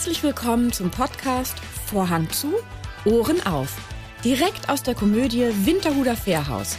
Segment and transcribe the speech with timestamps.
[0.00, 1.58] Herzlich willkommen zum Podcast
[1.90, 2.54] Vorhang zu,
[3.04, 3.76] Ohren auf.
[4.24, 6.78] Direkt aus der Komödie Winterhuder Fährhaus.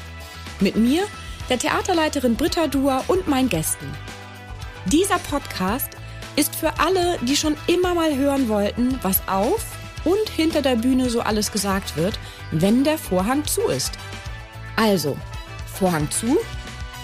[0.60, 1.04] Mit mir,
[1.48, 3.86] der Theaterleiterin Britta Duer und meinen Gästen.
[4.88, 5.92] Dieser Podcast
[6.36, 9.68] ist für alle, die schon immer mal hören wollten, was auf
[10.04, 12.18] und hinter der Bühne so alles gesagt wird,
[12.50, 13.92] wenn der Vorhang zu ist.
[14.78, 15.16] Also,
[15.72, 16.40] Vorhang zu,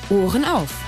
[0.09, 0.86] Ohren auf.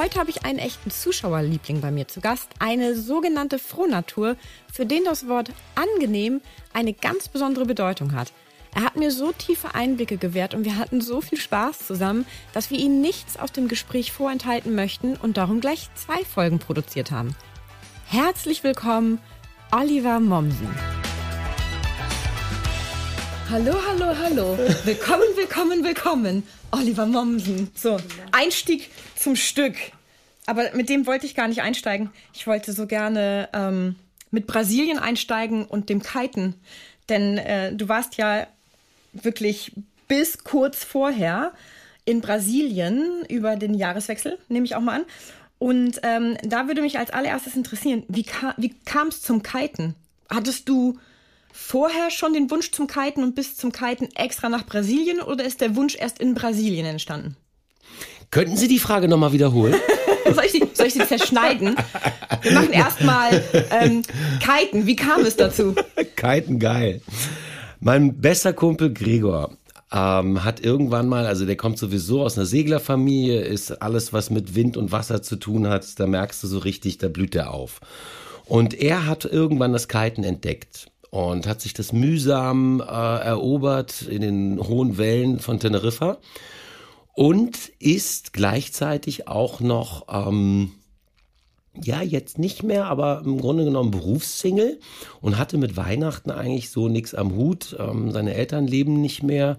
[0.00, 4.36] Heute habe ich einen echten Zuschauerliebling bei mir zu Gast, eine sogenannte Frohnatur,
[4.72, 6.40] für den das Wort angenehm
[6.72, 8.32] eine ganz besondere Bedeutung hat.
[8.74, 12.24] Er hat mir so tiefe Einblicke gewährt und wir hatten so viel Spaß zusammen,
[12.54, 17.10] dass wir Ihnen nichts aus dem Gespräch vorenthalten möchten und darum gleich zwei Folgen produziert
[17.10, 17.36] haben.
[18.06, 19.18] Herzlich willkommen,
[19.70, 20.74] Oliver Mommsen.
[23.50, 24.58] Hallo, hallo, hallo.
[24.84, 26.46] Willkommen, willkommen, willkommen.
[26.70, 27.68] Oliver Mommsen.
[27.74, 27.96] So,
[28.30, 29.74] Einstieg zum Stück.
[30.46, 32.10] Aber mit dem wollte ich gar nicht einsteigen.
[32.32, 33.96] Ich wollte so gerne ähm,
[34.30, 36.54] mit Brasilien einsteigen und dem Kiten.
[37.08, 38.46] Denn äh, du warst ja
[39.12, 39.72] wirklich
[40.08, 41.52] bis kurz vorher
[42.04, 45.06] in Brasilien über den Jahreswechsel, nehme ich auch mal an.
[45.58, 49.94] Und ähm, da würde mich als allererstes interessieren, wie, ka wie kam es zum Kiten?
[50.30, 50.98] Hattest du
[51.52, 55.60] vorher schon den Wunsch zum Kiten und bis zum Kiten extra nach Brasilien oder ist
[55.60, 57.36] der Wunsch erst in Brasilien entstanden?
[58.30, 59.74] Könnten Sie die Frage nochmal wiederholen?
[60.34, 61.76] soll, ich die, soll ich die zerschneiden?
[62.42, 64.02] Wir machen erstmal ähm,
[64.40, 64.86] Kiten.
[64.86, 65.74] Wie kam es dazu?
[66.16, 67.00] Kiten, geil.
[67.80, 69.56] Mein bester Kumpel Gregor
[69.92, 74.54] ähm, hat irgendwann mal, also der kommt sowieso aus einer Seglerfamilie, ist alles, was mit
[74.54, 77.80] Wind und Wasser zu tun hat, da merkst du so richtig, da blüht er auf.
[78.44, 84.22] Und er hat irgendwann das Kiten entdeckt und hat sich das mühsam äh, erobert in
[84.22, 86.18] den hohen Wellen von Teneriffa
[87.20, 90.72] und ist gleichzeitig auch noch, ähm,
[91.78, 94.80] ja, jetzt nicht mehr, aber im Grunde genommen Berufssingle
[95.20, 97.76] und hatte mit Weihnachten eigentlich so nichts am Hut.
[97.78, 99.58] Ähm, seine Eltern leben nicht mehr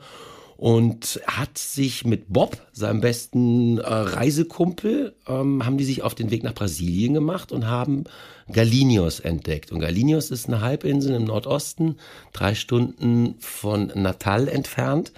[0.58, 6.32] und hat sich mit Bob, seinem besten äh, Reisekumpel, ähm, haben die sich auf den
[6.32, 8.06] Weg nach Brasilien gemacht und haben
[8.52, 9.72] Galinhos entdeckt.
[9.72, 11.98] Und Galinhos ist eine Halbinsel im Nordosten,
[12.34, 15.14] drei Stunden von Natal entfernt.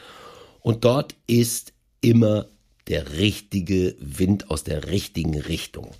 [0.60, 1.73] Und dort ist
[2.04, 2.46] immer
[2.88, 5.92] der richtige Wind aus der richtigen Richtung.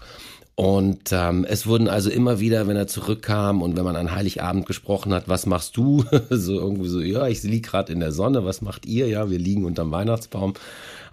[0.56, 4.68] Und ähm, es wurden also immer wieder, wenn er zurückkam und wenn man an Heiligabend
[4.68, 6.06] gesprochen hat, was machst du?
[6.30, 9.08] so irgendwie so, ja, ich liege gerade in der Sonne, was macht ihr?
[9.08, 10.54] Ja, wir liegen unterm Weihnachtsbaum.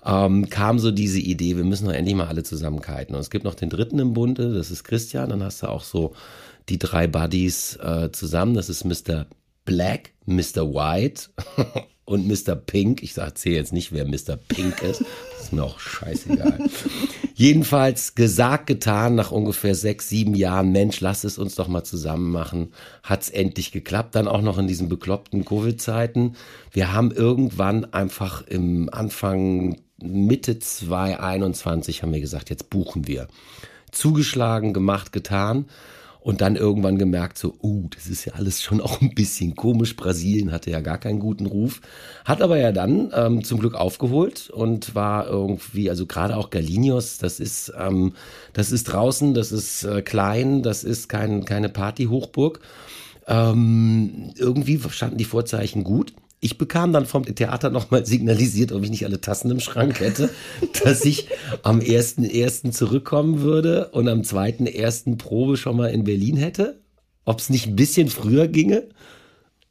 [0.04, 3.14] Ähm, kam so diese Idee, wir müssen doch endlich mal alle zusammen kiten.
[3.14, 5.30] Und es gibt noch den dritten im Bunde, das ist Christian.
[5.30, 6.12] Dann hast du auch so
[6.68, 8.54] die drei Buddies äh, zusammen.
[8.54, 9.26] Das ist Mr.
[9.64, 10.74] Black, Mr.
[10.74, 11.30] White
[12.10, 12.56] und Mr.
[12.56, 13.04] Pink.
[13.04, 14.36] Ich erzähle jetzt nicht, wer Mr.
[14.36, 15.00] Pink ist.
[15.00, 16.58] Das ist mir auch scheißegal.
[17.34, 22.32] Jedenfalls gesagt, getan, nach ungefähr sechs, sieben Jahren, Mensch, lass es uns doch mal zusammen
[22.32, 22.72] machen.
[23.04, 26.34] Hat's endlich geklappt, dann auch noch in diesen bekloppten Covid-Zeiten.
[26.72, 33.28] Wir haben irgendwann einfach im Anfang, Mitte 2021 haben wir gesagt, jetzt buchen wir.
[33.92, 35.66] Zugeschlagen, gemacht, getan
[36.20, 39.96] und dann irgendwann gemerkt, so, uh, das ist ja alles schon auch ein bisschen komisch.
[39.96, 41.80] Brasilien hatte ja gar keinen guten Ruf,
[42.24, 47.18] hat aber ja dann ähm, zum Glück aufgeholt und war irgendwie, also gerade auch Galinhos,
[47.18, 48.12] das ist, ähm,
[48.52, 52.60] das ist draußen, das ist äh, klein, das ist kein, keine Partyhochburg.
[53.26, 56.12] Ähm, irgendwie standen die Vorzeichen gut.
[56.42, 60.30] Ich bekam dann vom Theater nochmal signalisiert, ob ich nicht alle Tassen im Schrank hätte,
[60.84, 61.28] dass ich
[61.62, 66.80] am ersten ersten zurückkommen würde und am zweiten ersten Probe schon mal in Berlin hätte.
[67.26, 68.88] Ob es nicht ein bisschen früher ginge.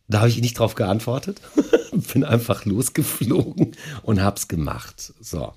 [0.07, 1.41] Da habe ich nicht drauf geantwortet.
[2.13, 5.13] Bin einfach losgeflogen und hab's gemacht.
[5.19, 5.53] So.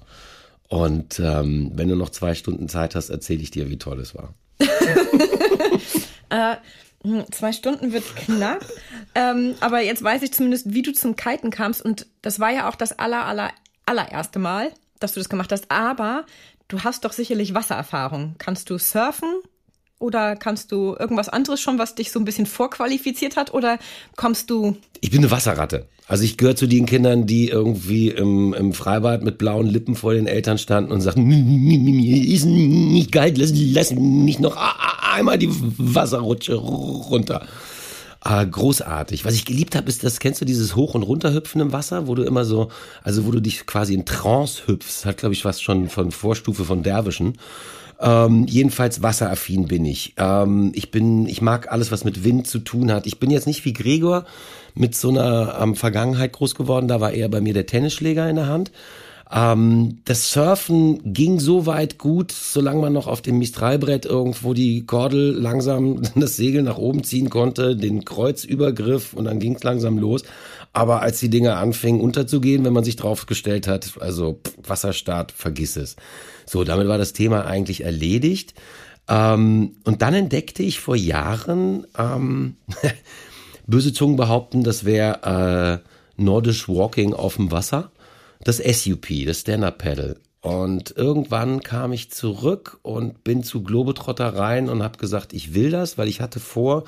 [0.68, 4.14] Und ähm, wenn du noch zwei Stunden Zeit hast, erzähle ich dir, wie toll es
[4.14, 4.34] war.
[6.30, 6.56] äh,
[7.30, 8.64] zwei Stunden wird knapp.
[9.14, 11.82] ähm, aber jetzt weiß ich zumindest, wie du zum Kiten kamst.
[11.82, 13.50] Und das war ja auch das aller, aller,
[13.86, 15.70] allererste Mal, dass du das gemacht hast.
[15.70, 16.24] Aber
[16.68, 18.36] du hast doch sicherlich Wassererfahrung.
[18.38, 19.28] Kannst du surfen?
[20.02, 23.54] Oder kannst du irgendwas anderes schon, was dich so ein bisschen vorqualifiziert hat?
[23.54, 23.78] Oder
[24.16, 24.76] kommst du.
[25.00, 25.86] Ich bin eine Wasserratte.
[26.08, 30.12] Also ich gehöre zu den Kindern, die irgendwie im, im Freibad mit blauen Lippen vor
[30.12, 34.56] den Eltern standen und sagten, ist nicht geil, lass, lass mich noch
[35.14, 37.46] einmal die Wasserrutsche runter.
[38.20, 39.24] Ah, großartig.
[39.24, 42.14] Was ich geliebt habe, ist das, kennst du dieses Hoch- und Runterhüpfen im Wasser, wo
[42.14, 42.70] du immer so,
[43.02, 46.64] also wo du dich quasi in Trance hüpfst, hat glaube ich was schon von Vorstufe
[46.64, 47.38] von Derwischen.
[48.02, 50.14] Ähm, jedenfalls wasseraffin bin ich.
[50.16, 53.06] Ähm, ich bin, ich mag alles, was mit Wind zu tun hat.
[53.06, 54.24] Ich bin jetzt nicht wie Gregor
[54.74, 56.88] mit so einer ähm, Vergangenheit groß geworden.
[56.88, 58.72] Da war eher bei mir der Tennisschläger in der Hand.
[59.32, 64.84] Ähm, das Surfen ging so weit gut, solange man noch auf dem Mistralbrett irgendwo die
[64.84, 69.96] Kordel langsam das Segel nach oben ziehen konnte, den Kreuzübergriff und dann ging es langsam
[69.96, 70.24] los.
[70.72, 75.96] Aber als die Dinge anfingen unterzugehen, wenn man sich draufgestellt hat, also Wasserstart, vergiss es.
[76.46, 78.54] So, damit war das Thema eigentlich erledigt.
[79.08, 82.56] Ähm, und dann entdeckte ich vor Jahren, ähm,
[83.66, 85.88] böse Zungen behaupten, das wäre äh,
[86.22, 87.90] Nordisch Walking auf dem Wasser.
[88.44, 90.16] Das SUP, das Stand-Up Paddle.
[90.40, 95.70] Und irgendwann kam ich zurück und bin zu Globetrotter rein und habe gesagt, ich will
[95.70, 96.82] das, weil ich hatte vor,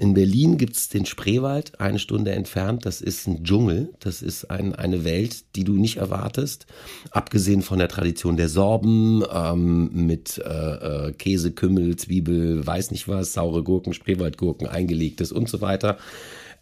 [0.00, 2.86] in Berlin gibt es den Spreewald, eine Stunde entfernt.
[2.86, 3.92] Das ist ein Dschungel.
[4.00, 6.64] Das ist ein, eine Welt, die du nicht erwartest.
[7.10, 13.08] Abgesehen von der Tradition der Sorben ähm, mit äh, äh, Käse, Kümmel, Zwiebel, weiß nicht
[13.08, 15.98] was, saure Gurken, Spreewaldgurken, eingelegtes und so weiter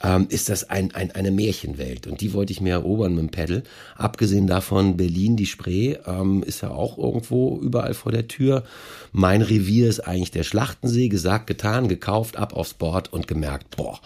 [0.02, 2.06] ähm, ist das ein, ein, eine Märchenwelt.
[2.06, 3.62] Und die wollte ich mir erobern mit dem Pedal.
[3.96, 8.64] Abgesehen davon, Berlin, die Spree, ähm, ist ja auch irgendwo überall vor der Tür.
[9.12, 11.08] Mein Revier ist eigentlich der Schlachtensee.
[11.08, 14.00] Gesagt, getan, gekauft, ab aufs Board und gemerkt, boah,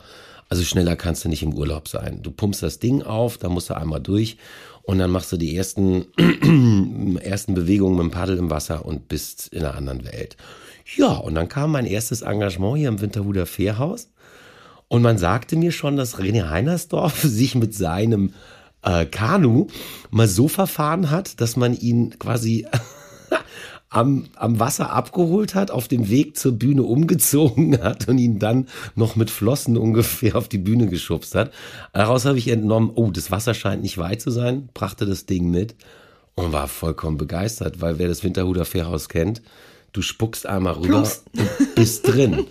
[0.49, 2.21] also schneller kannst du nicht im Urlaub sein.
[2.23, 4.37] Du pumpst das Ding auf, da musst du einmal durch
[4.83, 6.07] und dann machst du die ersten,
[7.23, 10.37] ersten Bewegungen mit dem Paddel im Wasser und bist in einer anderen Welt.
[10.97, 14.11] Ja, und dann kam mein erstes Engagement hier im Winterhuder Fährhaus.
[14.93, 18.35] Und man sagte mir schon, dass René Heinersdorf sich mit seinem
[18.83, 19.69] äh, Kanu
[20.11, 22.67] mal so verfahren hat, dass man ihn quasi
[23.89, 28.69] am, am Wasser abgeholt hat, auf dem Weg zur Bühne umgezogen hat und ihn dann
[28.95, 31.53] noch mit Flossen ungefähr auf die Bühne geschubst hat.
[31.95, 35.51] Daraus habe ich entnommen, oh, das Wasser scheint nicht weit zu sein, brachte das Ding
[35.51, 35.75] mit
[36.35, 39.41] und war vollkommen begeistert, weil wer das Winterhuder Fährhaus kennt,
[39.93, 41.23] du spuckst einmal rüber Plus.
[41.37, 42.47] und bist drin.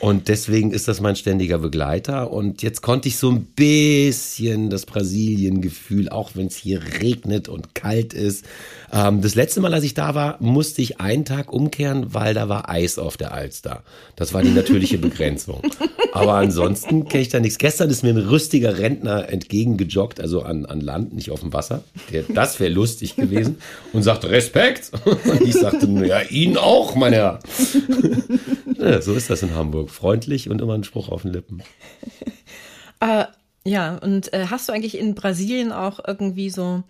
[0.00, 2.30] Und deswegen ist das mein ständiger Begleiter.
[2.30, 7.74] Und jetzt konnte ich so ein bisschen das Brasilien-Gefühl, auch wenn es hier regnet und
[7.74, 8.44] kalt ist.
[8.92, 12.50] Ähm, das letzte Mal, als ich da war, musste ich einen Tag umkehren, weil da
[12.50, 13.82] war Eis auf der Alster.
[14.14, 15.62] Das war die natürliche Begrenzung.
[16.12, 17.58] Aber ansonsten kenne ich da nichts.
[17.58, 21.82] Gestern ist mir ein rüstiger Rentner entgegengejoggt, also an, an Land, nicht auf dem Wasser.
[22.12, 23.56] Der, das wäre lustig gewesen.
[23.92, 24.90] Und sagte Respekt.
[25.04, 27.38] Und ich sagte, ja, Ihnen auch, mein Herr.
[28.76, 31.62] Ja, so ist das in Hamburg freundlich und immer ein Spruch auf den Lippen.
[33.00, 33.24] äh,
[33.64, 36.82] ja, und äh, hast du eigentlich in Brasilien auch irgendwie so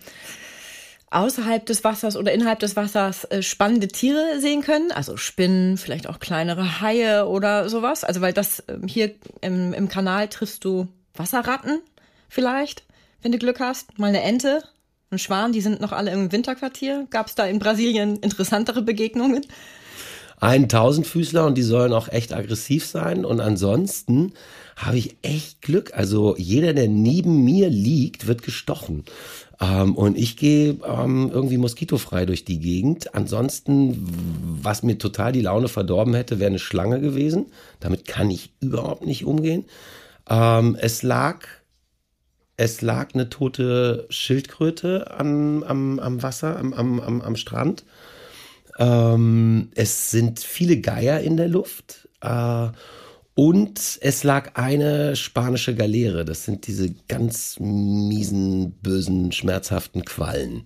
[1.11, 4.91] außerhalb des Wassers oder innerhalb des Wassers äh, spannende Tiere sehen können?
[4.91, 8.03] Also Spinnen, vielleicht auch kleinere Haie oder sowas?
[8.03, 11.81] Also weil das äh, hier im, im Kanal triffst du Wasserratten
[12.29, 12.85] vielleicht,
[13.23, 14.65] wenn du Glück hast, mal eine Ente,
[15.15, 17.07] ein Schwan, die sind noch alle im Winterquartier.
[17.11, 19.47] Gab es da in Brasilien interessantere Begegnungen?
[20.41, 23.25] einen Tausendfüßler und die sollen auch echt aggressiv sein.
[23.25, 24.33] Und ansonsten
[24.77, 25.93] habe ich echt Glück.
[25.95, 29.05] Also jeder, der neben mir liegt, wird gestochen.
[29.61, 33.15] Ähm, und ich gehe ähm, irgendwie moskitofrei durch die Gegend.
[33.15, 34.07] Ansonsten,
[34.63, 37.47] was mir total die Laune verdorben hätte, wäre eine Schlange gewesen.
[37.81, 39.65] Damit kann ich überhaupt nicht umgehen.
[40.29, 41.47] Ähm, es lag
[42.57, 47.85] es lag eine tote Schildkröte am, am, am Wasser, am, am, am Strand.
[48.79, 52.09] Ähm, es sind viele Geier in der Luft.
[52.21, 52.69] Äh,
[53.37, 56.25] und es lag eine spanische Galeere.
[56.25, 60.65] Das sind diese ganz miesen, bösen, schmerzhaften Quallen.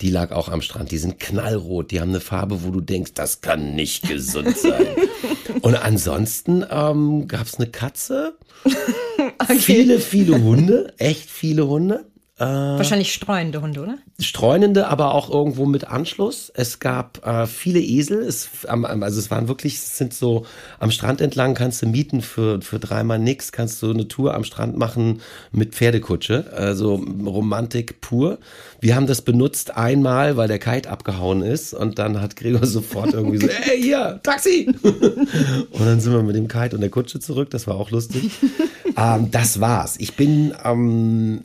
[0.00, 0.90] Die lag auch am Strand.
[0.90, 1.90] Die sind knallrot.
[1.90, 4.86] Die haben eine Farbe, wo du denkst, das kann nicht gesund sein.
[5.60, 8.36] Und ansonsten ähm, gab es eine Katze.
[9.42, 9.58] Okay.
[9.58, 10.94] Viele, viele Hunde.
[10.98, 12.06] Echt viele Hunde.
[12.38, 13.96] Äh, Wahrscheinlich streunende Hunde, oder?
[14.20, 16.52] Streunende, aber auch irgendwo mit Anschluss.
[16.54, 18.18] Es gab äh, viele Esel.
[18.18, 20.44] Es, also es waren wirklich, es sind so
[20.78, 23.52] am Strand entlang kannst du mieten für für dreimal nix.
[23.52, 26.52] Kannst du eine Tour am Strand machen mit Pferdekutsche.
[26.54, 28.38] Also Romantik pur.
[28.82, 33.14] Wir haben das benutzt einmal, weil der Kite abgehauen ist und dann hat Gregor sofort
[33.14, 34.68] irgendwie so, ey hier Taxi.
[34.82, 37.48] und dann sind wir mit dem Kite und der Kutsche zurück.
[37.48, 38.30] Das war auch lustig.
[38.98, 39.96] ähm, das war's.
[39.98, 41.40] Ich bin ähm,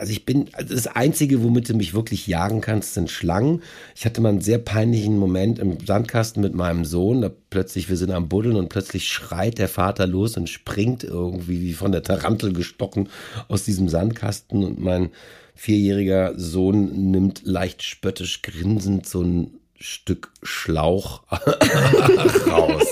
[0.00, 3.62] also ich bin, also das Einzige, womit du mich wirklich jagen kannst, sind Schlangen.
[3.94, 7.20] Ich hatte mal einen sehr peinlichen Moment im Sandkasten mit meinem Sohn.
[7.20, 11.60] Da plötzlich, wir sind am Buddeln und plötzlich schreit der Vater los und springt irgendwie
[11.60, 13.10] wie von der Tarantel gestochen
[13.48, 15.10] aus diesem Sandkasten und mein
[15.54, 22.86] vierjähriger Sohn nimmt leicht spöttisch grinsend so ein Stück Schlauch raus.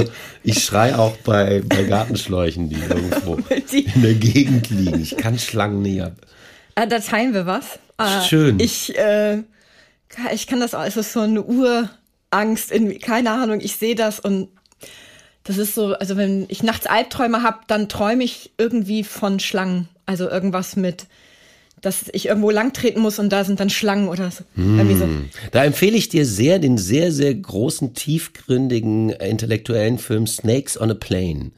[0.00, 3.36] Also ich schrei auch bei, bei Gartenschläuchen, die irgendwo
[3.72, 3.84] die.
[3.94, 5.00] in der Gegend liegen.
[5.00, 6.14] Ich kann Schlangen nicht ab.
[6.74, 7.78] Ah, da teilen wir was.
[7.98, 8.58] Ah, Schön.
[8.58, 9.42] Ich, äh,
[10.32, 14.48] ich kann das, also so eine Urangst, in, keine Ahnung, ich sehe das und
[15.44, 19.88] das ist so, also wenn ich nachts Albträume habe, dann träume ich irgendwie von Schlangen.
[20.06, 21.06] Also irgendwas mit
[21.82, 24.44] dass ich irgendwo langtreten muss und da sind dann Schlangen oder so.
[24.56, 25.08] Irgendwie so.
[25.50, 30.92] Da empfehle ich dir sehr den sehr, sehr großen, tiefgründigen äh, intellektuellen Film Snakes on
[30.92, 31.50] a Plane.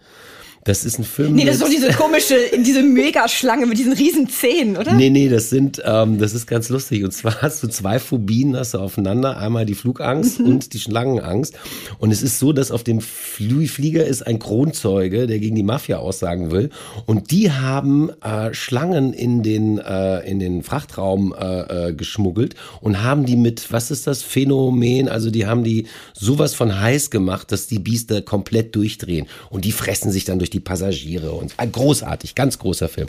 [0.64, 1.34] Das ist ein Film.
[1.34, 4.94] Nee, das ist doch diese komische, diese Megaschlange mit diesen riesen Zähnen, oder?
[4.94, 7.04] Nee, nee, das sind, ähm, das ist ganz lustig.
[7.04, 9.36] Und zwar hast du zwei Phobien, hast du aufeinander.
[9.36, 10.46] Einmal die Flugangst Mhm.
[10.46, 11.54] und die Schlangenangst.
[11.98, 15.62] Und es ist so, dass auf dem Fl Flieger ist ein Kronzeuge, der gegen die
[15.62, 16.70] Mafia aussagen will.
[17.04, 23.02] Und die haben äh, Schlangen in den, äh, in den Frachtraum äh, äh, geschmuggelt und
[23.02, 25.08] haben die mit, was ist das Phänomen?
[25.08, 29.26] Also die haben die sowas von heiß gemacht, dass die Biester komplett durchdrehen.
[29.50, 31.32] Und die fressen sich dann durch die Passagiere.
[31.32, 33.08] Und großartig, ganz großer Film.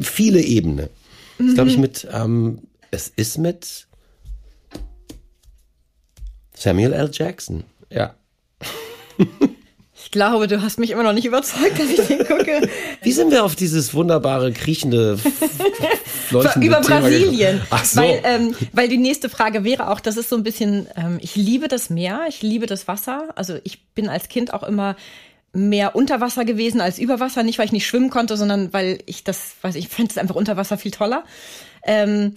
[0.00, 0.88] Viele Ebenen.
[1.38, 2.60] Das ist, glaube ich, mit, ähm,
[2.90, 3.86] es ist mit
[6.54, 7.10] Samuel L.
[7.12, 7.64] Jackson.
[7.90, 8.14] Ja.
[10.04, 12.68] Ich glaube, du hast mich immer noch nicht überzeugt, dass ich den gucke.
[13.02, 15.18] Wie sind wir auf dieses wunderbare, kriechende,
[16.30, 17.62] leuchtende Über Thema Brasilien.
[17.70, 18.00] Ach so.
[18.00, 21.36] Weil, ähm, weil die nächste Frage wäre auch, das ist so ein bisschen, ähm, ich
[21.36, 23.28] liebe das Meer, ich liebe das Wasser.
[23.34, 24.94] Also ich bin als Kind auch immer
[25.54, 27.42] mehr unter Wasser gewesen als über Wasser.
[27.42, 30.34] Nicht, weil ich nicht schwimmen konnte, sondern weil ich das, weiß ich, finde es einfach
[30.34, 31.24] unter Wasser viel toller.
[31.84, 32.34] Ähm,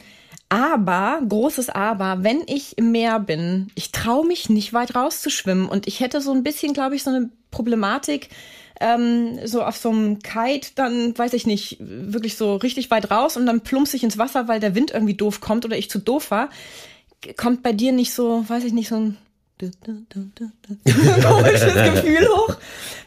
[0.49, 5.67] aber, großes Aber, wenn ich im Meer bin, ich traue mich nicht weit rauszuschwimmen.
[5.67, 8.29] Und ich hätte so ein bisschen, glaube ich, so eine Problematik,
[8.79, 13.35] ähm, so auf so einem Kite, dann weiß ich nicht, wirklich so richtig weit raus
[13.35, 15.99] und dann plumpse ich ins Wasser, weil der Wind irgendwie doof kommt oder ich zu
[15.99, 16.49] doof war.
[17.35, 19.17] Kommt bei dir nicht so, weiß ich nicht, so ein
[21.23, 22.57] komisches Gefühl hoch,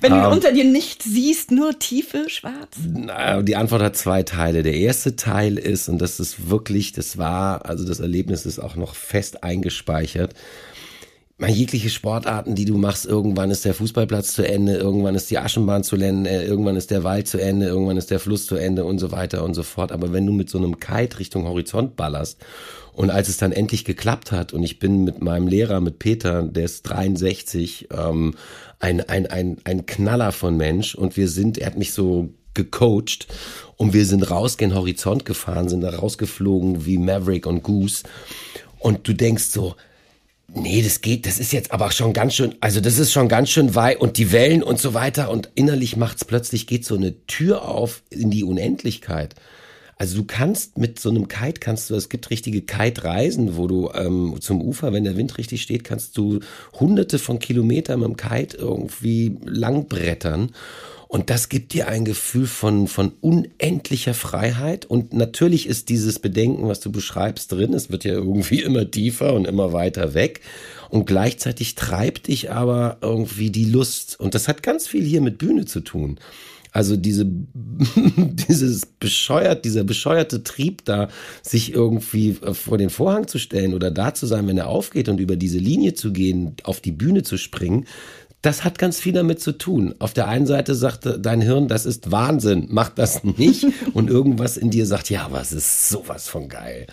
[0.00, 2.76] wenn du unter dir nichts siehst, nur Tiefe, schwarz.
[2.84, 4.62] Na, Die Antwort hat zwei Teile.
[4.62, 8.76] Der erste Teil ist, und das ist wirklich, das war, also das Erlebnis ist auch
[8.76, 10.34] noch fest eingespeichert.
[11.48, 15.82] Jegliche Sportarten, die du machst, irgendwann ist der Fußballplatz zu Ende, irgendwann ist die Aschenbahn
[15.82, 18.98] zu Ende, irgendwann ist der Wald zu Ende, irgendwann ist der Fluss zu Ende und
[18.98, 19.90] so weiter und so fort.
[19.90, 22.38] Aber wenn du mit so einem Kite Richtung Horizont ballerst
[22.92, 26.42] und als es dann endlich geklappt hat und ich bin mit meinem Lehrer, mit Peter,
[26.42, 28.34] der ist 63, ähm,
[28.78, 33.28] ein, ein, ein, ein Knaller von Mensch und wir sind, er hat mich so gecoacht
[33.76, 38.02] und wir sind raus gen Horizont gefahren, sind da rausgeflogen wie Maverick und Goose
[38.78, 39.74] und du denkst so,
[40.54, 43.50] nee, das geht, das ist jetzt aber schon ganz schön, also das ist schon ganz
[43.50, 47.26] schön weit und die Wellen und so weiter und innerlich macht's plötzlich, geht so eine
[47.26, 49.34] Tür auf in die Unendlichkeit.
[50.00, 53.90] Also du kannst mit so einem Kite kannst du, es gibt richtige Kite-Reisen, wo du
[53.92, 56.40] ähm, zum Ufer, wenn der Wind richtig steht, kannst du
[56.72, 60.52] hunderte von Kilometern mit dem Kite irgendwie langbrettern.
[61.10, 64.86] Und das gibt dir ein Gefühl von, von unendlicher Freiheit.
[64.86, 67.74] Und natürlich ist dieses Bedenken, was du beschreibst, drin.
[67.74, 70.40] Es wird ja irgendwie immer tiefer und immer weiter weg.
[70.88, 74.20] Und gleichzeitig treibt dich aber irgendwie die Lust.
[74.20, 76.20] Und das hat ganz viel hier mit Bühne zu tun.
[76.70, 77.26] Also diese,
[77.56, 81.08] dieses bescheuert, dieser bescheuerte Trieb da,
[81.42, 85.18] sich irgendwie vor den Vorhang zu stellen oder da zu sein, wenn er aufgeht und
[85.18, 87.86] über diese Linie zu gehen, auf die Bühne zu springen,
[88.42, 89.94] das hat ganz viel damit zu tun.
[89.98, 93.66] Auf der einen Seite sagt dein Hirn, das ist Wahnsinn, mach das nicht.
[93.92, 96.86] Und irgendwas in dir sagt, ja, es ist sowas von geil.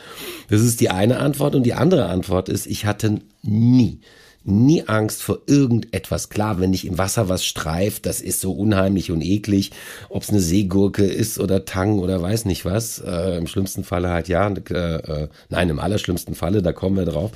[0.49, 1.55] Das ist die eine Antwort.
[1.55, 4.01] Und die andere Antwort ist, ich hatte nie,
[4.43, 6.27] nie Angst vor irgendetwas.
[6.27, 9.71] Klar, wenn dich im Wasser was streift, das ist so unheimlich und eklig.
[10.09, 12.99] Ob es eine Seegurke ist oder Tang oder weiß nicht was.
[12.99, 14.49] Äh, Im schlimmsten Falle halt ja.
[14.49, 17.31] Äh, äh, nein, im allerschlimmsten Falle, da kommen wir drauf.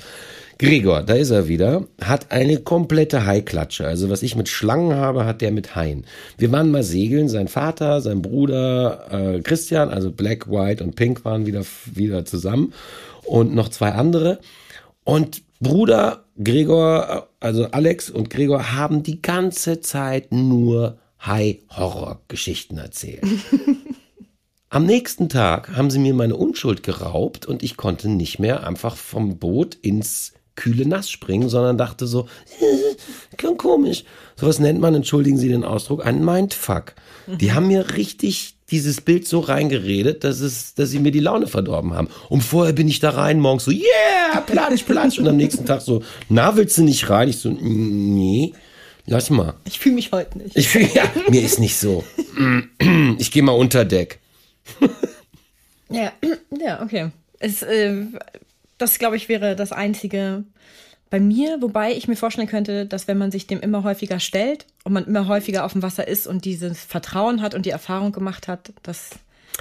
[0.62, 3.88] Gregor, da ist er wieder, hat eine komplette Haiklatsche.
[3.88, 6.06] Also was ich mit Schlangen habe, hat der mit Haien.
[6.38, 11.25] Wir waren mal segeln, sein Vater, sein Bruder äh, Christian, also Black, White und Pink
[11.25, 12.74] waren wieder, wieder zusammen
[13.24, 14.38] und noch zwei andere.
[15.03, 23.24] Und Bruder Gregor, also Alex und Gregor haben die ganze Zeit nur Hai-Horror-Geschichten erzählt.
[24.70, 28.96] Am nächsten Tag haben sie mir meine Unschuld geraubt und ich konnte nicht mehr einfach
[28.96, 32.27] vom Boot ins kühle Nass springen, sondern dachte so,
[33.58, 34.03] komisch.
[34.36, 36.93] Sowas nennt man, entschuldigen Sie den Ausdruck, ein Mindfuck.
[37.27, 41.48] Die haben mir richtig dieses Bild so reingeredet, dass es, dass sie mir die Laune
[41.48, 42.08] verdorben haben.
[42.29, 45.20] Und vorher bin ich da rein, morgens so, yeah, platsch, platsch.
[45.20, 47.29] Und am nächsten Tag so, na, willst du nicht rein?
[47.29, 48.53] Ich so, nee,
[49.05, 49.55] lass mal.
[49.65, 50.55] Ich fühle mich heute nicht.
[50.55, 52.03] Ich fühl, ja, mir ist nicht so.
[53.17, 54.20] Ich gehe mal unter Deck.
[55.89, 56.13] Ja,
[56.58, 57.12] ja, okay.
[57.39, 58.05] Es, äh,
[58.81, 60.43] das, glaube ich, wäre das Einzige
[61.09, 64.65] bei mir, wobei ich mir vorstellen könnte, dass wenn man sich dem immer häufiger stellt
[64.85, 68.11] und man immer häufiger auf dem Wasser ist und dieses Vertrauen hat und die Erfahrung
[68.13, 69.09] gemacht hat, dass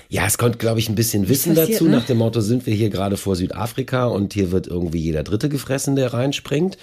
[0.09, 1.85] Ja, es kommt, glaube ich, ein bisschen Wissen passiert, dazu.
[1.87, 1.97] ne?
[1.97, 5.49] Nach dem Motto, sind wir hier gerade vor Südafrika und hier wird irgendwie jeder Dritte
[5.49, 6.79] gefressen, der reinspringt.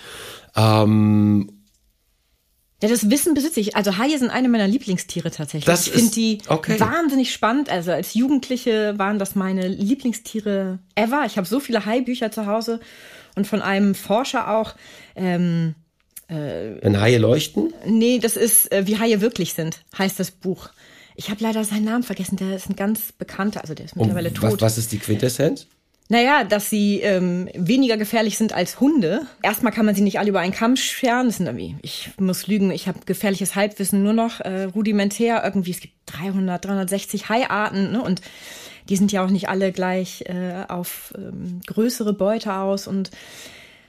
[0.55, 1.49] Ähm,
[2.81, 3.75] Ja, das Wissen besitze ich.
[3.75, 5.65] Also Haie sind eine meiner Lieblingstiere tatsächlich.
[5.65, 6.79] Das ich finde die okay.
[6.79, 7.69] wahnsinnig spannend.
[7.69, 11.23] Also als Jugendliche waren das meine Lieblingstiere ever.
[11.25, 12.79] Ich habe so viele Haibücher zu Hause
[13.35, 14.75] und von einem Forscher auch.
[15.15, 15.73] Ähm,
[16.27, 17.73] Wenn Haie leuchten?
[17.85, 20.69] nee, das ist äh, wie Haie wirklich sind, heißt das Buch.
[21.15, 22.35] Ich habe leider seinen Namen vergessen.
[22.35, 24.61] Der ist ein ganz bekannter, also der ist mittlerweile was, tot.
[24.61, 25.65] was ist die Quintessenz?
[26.09, 29.27] Naja, dass sie ähm, weniger gefährlich sind als Hunde.
[29.41, 31.27] Erstmal kann man sie nicht alle über einen Kamm scheren.
[31.27, 35.41] Das sind irgendwie, ich muss lügen, ich habe gefährliches Halbwissen nur noch äh, rudimentär.
[35.43, 38.01] Irgendwie, es gibt 300, 360 Haiarten ne?
[38.01, 38.21] und
[38.87, 43.11] die sind ja auch nicht alle gleich äh, auf ähm, größere Beute aus und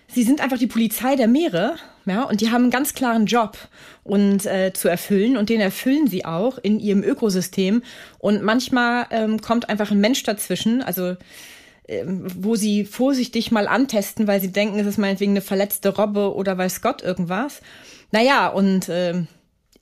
[0.08, 3.56] sie sind einfach die Polizei der Meere, ja, und die haben einen ganz klaren Job
[4.02, 7.82] und äh, zu erfüllen und den erfüllen sie auch in ihrem Ökosystem.
[8.18, 11.16] Und manchmal ähm, kommt einfach ein Mensch dazwischen, also
[11.88, 16.58] wo sie vorsichtig mal antesten, weil sie denken, es ist meinetwegen eine verletzte Robbe oder
[16.58, 17.62] weiß Gott irgendwas.
[18.10, 19.26] Naja, und ähm,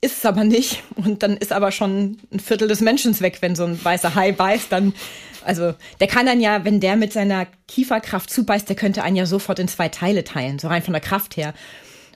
[0.01, 0.83] ist es aber nicht.
[0.95, 4.31] Und dann ist aber schon ein Viertel des Menschen weg, wenn so ein weißer Hai
[4.31, 4.71] beißt.
[4.71, 4.93] Dann,
[5.43, 9.25] also der kann dann ja, wenn der mit seiner Kieferkraft zubeißt, der könnte einen ja
[9.25, 11.53] sofort in zwei Teile teilen, so rein von der Kraft her.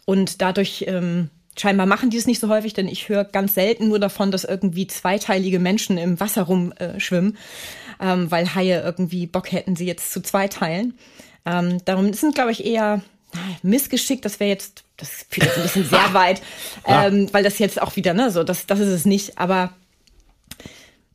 [0.05, 3.89] Und dadurch ähm, scheinbar machen die es nicht so häufig, denn ich höre ganz selten
[3.89, 7.37] nur davon, dass irgendwie zweiteilige Menschen im Wasser rumschwimmen, äh,
[8.01, 10.93] ähm, weil Haie irgendwie Bock hätten, sie jetzt zu zweiteilen.
[11.45, 13.01] Ähm, darum sind, glaube ich, eher
[13.63, 14.25] missgeschickt.
[14.25, 16.41] Das wäre jetzt, das führt jetzt ein bisschen sehr weit,
[16.85, 19.37] ähm, weil das jetzt auch wieder, ne, so, das, das ist es nicht.
[19.37, 19.71] Aber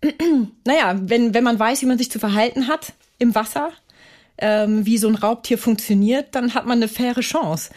[0.65, 3.71] naja, wenn, wenn man weiß, wie man sich zu verhalten hat im Wasser,
[4.39, 7.71] ähm, wie so ein Raubtier funktioniert, dann hat man eine faire Chance.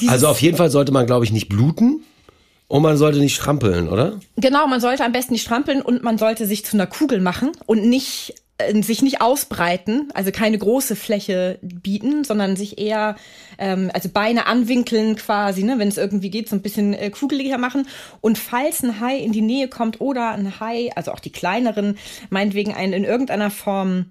[0.00, 2.02] Dieses- Also auf jeden Fall sollte man, glaube ich, nicht bluten
[2.68, 4.20] und man sollte nicht strampeln, oder?
[4.36, 7.52] Genau, man sollte am besten nicht strampeln und man sollte sich zu einer Kugel machen
[7.64, 13.16] und nicht äh, sich nicht ausbreiten, also keine große Fläche bieten, sondern sich eher
[13.56, 17.56] ähm, also Beine anwinkeln quasi, ne, wenn es irgendwie geht, so ein bisschen äh, kugeliger
[17.56, 17.88] machen.
[18.20, 21.96] Und falls ein Hai in die Nähe kommt oder ein Hai, also auch die kleineren,
[22.28, 24.06] meinetwegen einen in irgendeiner Form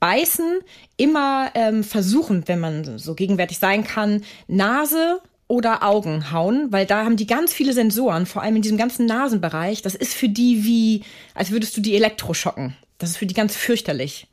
[0.00, 0.58] beißen,
[0.96, 5.20] immer ähm, versuchen, wenn man so gegenwärtig sein kann, Nase
[5.52, 9.04] oder Augen hauen, weil da haben die ganz viele Sensoren, vor allem in diesem ganzen
[9.04, 9.82] Nasenbereich.
[9.82, 11.02] Das ist für die wie,
[11.34, 12.74] als würdest du die elektroschocken.
[12.96, 14.28] Das ist für die ganz fürchterlich.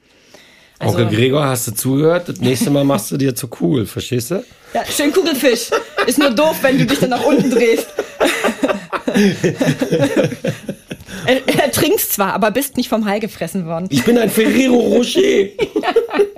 [0.79, 2.29] Also, Onkel Gregor, hast du zugehört?
[2.29, 4.45] Das nächste Mal machst du dir zu cool, verstehst du?
[4.73, 5.71] ja, schön Kugelfisch.
[6.08, 7.88] Ist nur doof, wenn du dich dann nach unten drehst.
[11.25, 13.88] er, er trinkst zwar, aber bist nicht vom Hai gefressen worden.
[13.89, 15.19] Ich bin ein Ferrero Rocher.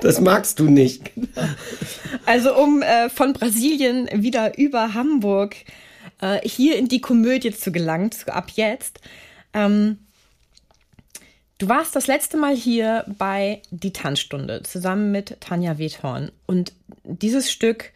[0.01, 1.11] Das magst du nicht.
[2.25, 5.55] Also um äh, von Brasilien wieder über Hamburg
[6.21, 8.99] äh, hier in die Komödie zu gelangen, ab jetzt.
[9.53, 9.99] Ähm,
[11.57, 16.31] du warst das letzte Mal hier bei Die Tanzstunde zusammen mit Tanja Wethorn.
[16.45, 17.91] Und dieses Stück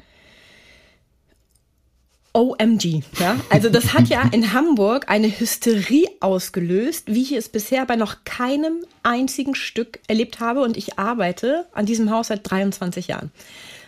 [2.35, 3.37] OMG, ja.
[3.49, 8.25] Also das hat ja in Hamburg eine Hysterie ausgelöst, wie ich es bisher bei noch
[8.25, 10.61] keinem einzigen Stück erlebt habe.
[10.61, 13.31] Und ich arbeite an diesem Haus seit 23 Jahren.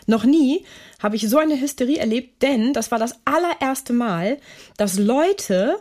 [0.05, 0.63] Noch nie
[0.99, 4.37] habe ich so eine Hysterie erlebt, denn das war das allererste Mal,
[4.77, 5.75] dass Leute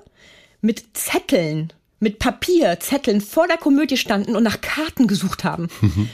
[0.61, 5.69] mit Zetteln, mit Papierzetteln vor der Komödie standen und nach Karten gesucht haben.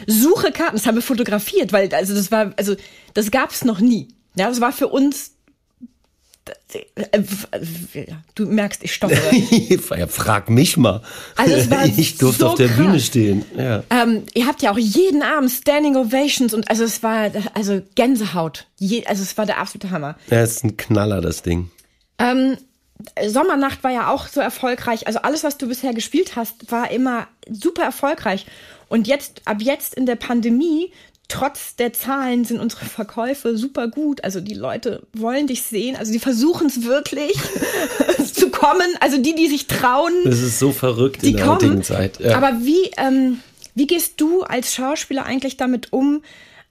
[0.06, 2.76] Suche Karten, das haben wir fotografiert, weil also das war, also
[3.14, 4.08] das gab es noch nie.
[4.34, 5.32] Ja, das war für uns.
[8.34, 9.34] Du merkst, ich stochere.
[9.98, 11.02] ja, frag mich mal.
[11.36, 12.76] Also ich durfte so auf der krass.
[12.76, 13.44] Bühne stehen.
[13.56, 13.84] Ja.
[13.90, 18.66] Ähm, ihr habt ja auch jeden Abend Standing Ovations und also es war also Gänsehaut.
[18.78, 20.16] Je, also es war der absolute Hammer.
[20.30, 21.70] ja, ist ein Knaller, das Ding.
[22.18, 22.56] Ähm,
[23.26, 25.06] Sommernacht war ja auch so erfolgreich.
[25.06, 28.46] Also alles, was du bisher gespielt hast, war immer super erfolgreich.
[28.88, 30.92] Und jetzt, ab jetzt in der Pandemie,
[31.28, 34.22] trotz der Zahlen sind unsere Verkäufe super gut.
[34.24, 35.96] Also die Leute wollen dich sehen.
[35.96, 37.32] Also die versuchen es wirklich
[38.34, 38.86] zu kommen.
[39.00, 41.56] Also die, die sich trauen, Das ist so verrückt die in der kommen.
[41.56, 42.20] heutigen Zeit.
[42.20, 42.36] Ja.
[42.36, 43.40] Aber wie, ähm,
[43.74, 46.22] wie gehst du als Schauspieler eigentlich damit um,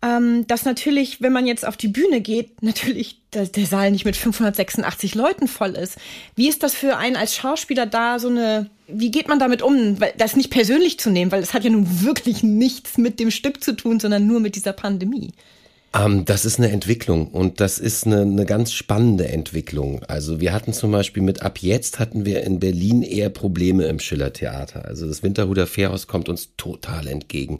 [0.01, 4.05] ähm, dass natürlich, wenn man jetzt auf die Bühne geht, natürlich der, der Saal nicht
[4.05, 5.97] mit 586 Leuten voll ist.
[6.35, 9.99] Wie ist das für einen als Schauspieler da so eine, wie geht man damit um,
[9.99, 13.31] weil, das nicht persönlich zu nehmen, weil es hat ja nun wirklich nichts mit dem
[13.31, 15.31] Stück zu tun, sondern nur mit dieser Pandemie.
[15.93, 20.01] Ähm, das ist eine Entwicklung und das ist eine, eine ganz spannende Entwicklung.
[20.07, 23.99] Also wir hatten zum Beispiel mit ab jetzt hatten wir in Berlin eher Probleme im
[23.99, 24.85] Schillertheater.
[24.85, 27.59] Also das Winterhuder Fährhaus kommt uns total entgegen.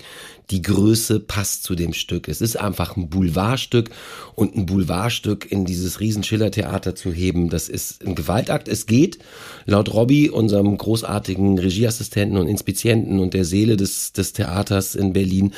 [0.50, 2.30] Die Größe passt zu dem Stück.
[2.30, 3.90] Es ist einfach ein Boulevardstück
[4.36, 8.70] und ein Boulevardstück in dieses riesen Schillertheater zu heben, das ist ein Gewaltakt.
[8.70, 9.20] Es geht
[9.66, 15.54] laut Robby, unserem großartigen Regieassistenten und Inspizienten und der Seele des, des Theaters in Berlin,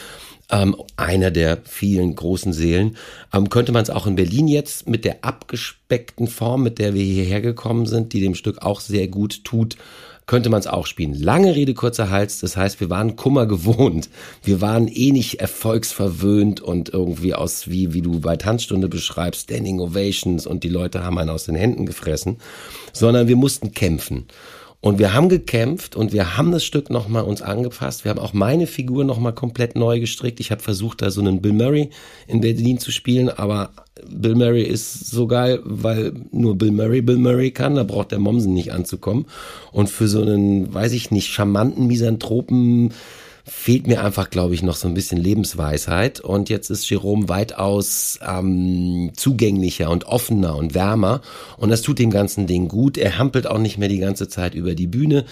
[0.52, 2.98] ähm, einer der vielen großen Seelen.
[3.34, 7.04] Ähm, könnte man es auch in Berlin jetzt mit der abgespeckten Form, mit der wir
[7.04, 9.78] hierher gekommen sind, die dem Stück auch sehr gut tut,
[10.26, 11.14] könnte man es auch spielen.
[11.14, 12.40] Lange Rede, kurzer Hals.
[12.40, 14.10] Das heißt, wir waren Kummer gewohnt.
[14.42, 19.80] Wir waren eh nicht erfolgsverwöhnt und irgendwie aus, wie, wie du bei Tanzstunde beschreibst, Standing
[19.80, 22.38] Ovations und die Leute haben einen aus den Händen gefressen,
[22.94, 24.28] sondern wir mussten kämpfen.
[24.84, 28.04] Und wir haben gekämpft und wir haben das Stück nochmal uns angepasst.
[28.04, 30.42] Wir haben auch meine Figur nochmal komplett neu gestrickt.
[30.42, 31.90] Ich habe versucht, da so einen Bill Murray
[32.28, 33.70] in Berlin zu spielen, aber
[34.10, 37.76] Bill Murray ist so geil, weil nur Bill Murray Bill Murray kann.
[37.76, 39.26] Da braucht der Mommsen nicht anzukommen.
[39.72, 42.92] Und für so einen, weiß ich nicht, charmanten Misanthropen
[43.46, 46.22] fehlt mir einfach, glaube ich, noch so ein bisschen Lebensweisheit.
[46.22, 51.22] Und jetzt ist Jerome weitaus ähm, zugänglicher und offener und wärmer.
[51.58, 52.98] Und das tut dem ganzen Ding gut.
[52.98, 55.26] Er hampelt auch nicht mehr die ganze Zeit über die Bühne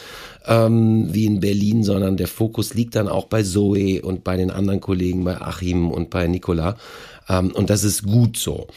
[0.46, 4.52] ähm, wie in Berlin, sondern der Fokus liegt dann auch bei Zoe und bei den
[4.52, 6.76] anderen Kollegen, bei Achim und bei Nicola.
[7.30, 8.68] Ähm, und das ist gut so.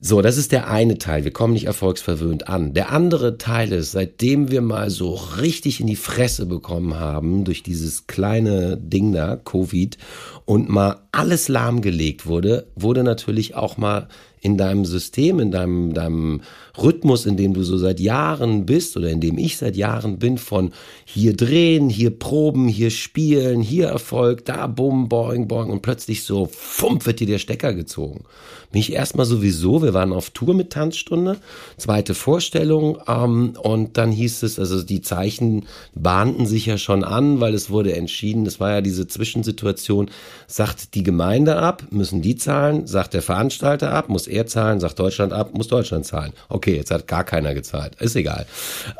[0.00, 1.24] So, das ist der eine Teil.
[1.24, 2.72] Wir kommen nicht erfolgsverwöhnt an.
[2.72, 7.64] Der andere Teil ist, seitdem wir mal so richtig in die Fresse bekommen haben durch
[7.64, 9.98] dieses kleine Ding da, Covid,
[10.44, 14.06] und mal alles lahmgelegt wurde, wurde natürlich auch mal
[14.40, 16.42] in deinem System, in deinem, deinem
[16.82, 20.38] Rhythmus, in dem du so seit Jahren bist oder in dem ich seit Jahren bin,
[20.38, 20.72] von
[21.04, 26.48] hier drehen, hier proben, hier spielen, hier Erfolg, da bumm, boing, boing und plötzlich so,
[26.50, 28.24] fump, wird dir der Stecker gezogen
[28.72, 31.38] mich erstmal sowieso, wir waren auf Tour mit Tanzstunde,
[31.76, 37.40] zweite Vorstellung ähm, und dann hieß es, also die Zeichen bahnten sich ja schon an,
[37.40, 40.10] weil es wurde entschieden, es war ja diese Zwischensituation,
[40.46, 44.98] sagt die Gemeinde ab, müssen die zahlen, sagt der Veranstalter ab, muss er zahlen, sagt
[44.98, 46.32] Deutschland ab, muss Deutschland zahlen.
[46.48, 48.46] Okay, jetzt hat gar keiner gezahlt, ist egal.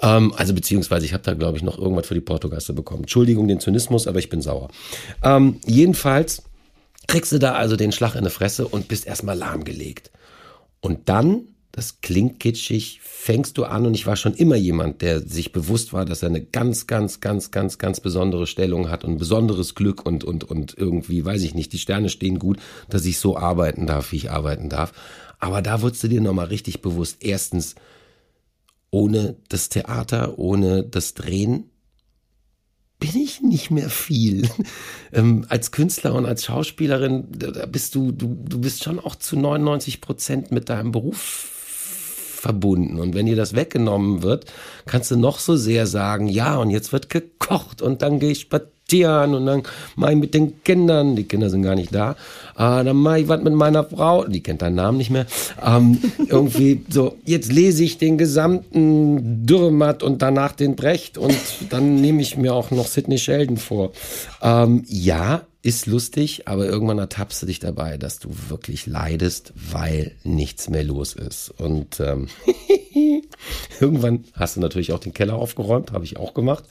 [0.02, 3.02] Ähm, also beziehungsweise ich habe da glaube ich noch irgendwas für die Portogasse bekommen.
[3.02, 4.68] Entschuldigung den Zynismus, aber ich bin sauer.
[5.22, 6.42] Ähm, jedenfalls
[7.06, 10.12] kriegst du da also den Schlag in die Fresse und bist erstmal lahmgelegt.
[10.80, 15.20] Und dann, das klingt kitschig, fängst du an und ich war schon immer jemand, der
[15.20, 19.18] sich bewusst war, dass er eine ganz, ganz, ganz, ganz, ganz besondere Stellung hat und
[19.18, 23.18] besonderes Glück und, und, und irgendwie, weiß ich nicht, die Sterne stehen gut, dass ich
[23.18, 24.92] so arbeiten darf, wie ich arbeiten darf.
[25.38, 27.74] Aber da wurdest du dir nochmal richtig bewusst, erstens,
[28.90, 31.70] ohne das Theater, ohne das Drehen,
[33.00, 34.48] bin ich nicht mehr viel.
[35.10, 39.38] Ähm, als Künstler und als Schauspielerin, da bist du, du, du bist schon auch zu
[39.38, 41.48] 99 Prozent mit deinem Beruf
[42.38, 43.00] verbunden.
[43.00, 44.52] Und wenn dir das weggenommen wird,
[44.84, 48.40] kannst du noch so sehr sagen, ja, und jetzt wird gekocht und dann gehe ich
[48.40, 49.62] spazieren Tieren und dann
[49.96, 52.12] mache ich mit den Kindern, die Kinder sind gar nicht da,
[52.56, 55.26] äh, dann mache ich was mit meiner Frau, die kennt deinen Namen nicht mehr,
[55.64, 61.36] ähm, irgendwie so, jetzt lese ich den gesamten Dürrematt und danach den Brecht und
[61.70, 63.92] dann nehme ich mir auch noch Sidney Sheldon vor.
[64.42, 70.12] Ähm, ja, ist lustig, aber irgendwann ertappst du dich dabei, dass du wirklich leidest, weil
[70.22, 71.50] nichts mehr los ist.
[71.58, 72.28] Und ähm,
[73.80, 76.64] irgendwann hast du natürlich auch den Keller aufgeräumt, habe ich auch gemacht.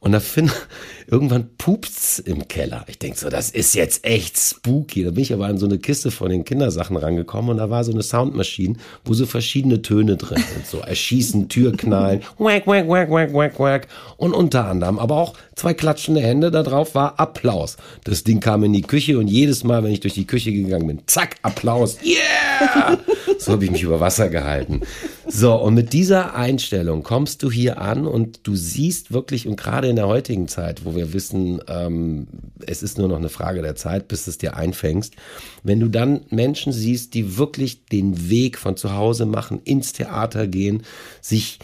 [0.00, 0.52] Und da finde
[1.06, 2.84] irgendwann pupst's im Keller.
[2.88, 5.02] Ich denk so, das ist jetzt echt spooky.
[5.02, 7.84] Da bin ich aber an so eine Kiste von den Kindersachen rangekommen und da war
[7.84, 10.66] so eine Soundmaschine, wo so verschiedene Töne drin sind.
[10.66, 13.88] So erschießen, Türknallen, wack, wack, wack, wack, wack, wack.
[14.16, 16.50] Und unter anderem aber auch zwei klatschende Hände.
[16.50, 17.76] Da drauf war Applaus.
[18.04, 20.86] Das Ding kam in die Küche und jedes Mal, wenn ich durch die Küche gegangen
[20.86, 21.98] bin, zack, Applaus.
[22.04, 22.98] Yeah!
[23.38, 24.82] So habe ich mich über Wasser gehalten.
[25.26, 29.88] So, und mit dieser Einstellung kommst du hier an und du siehst wirklich, und gerade
[29.88, 32.26] in der heutigen Zeit, wo wir wissen, ähm,
[32.66, 35.14] es ist nur noch eine Frage der Zeit, bis es dir einfängst,
[35.62, 40.46] wenn du dann Menschen siehst, die wirklich den Weg von zu Hause machen, ins Theater
[40.46, 40.82] gehen,
[41.22, 41.58] sich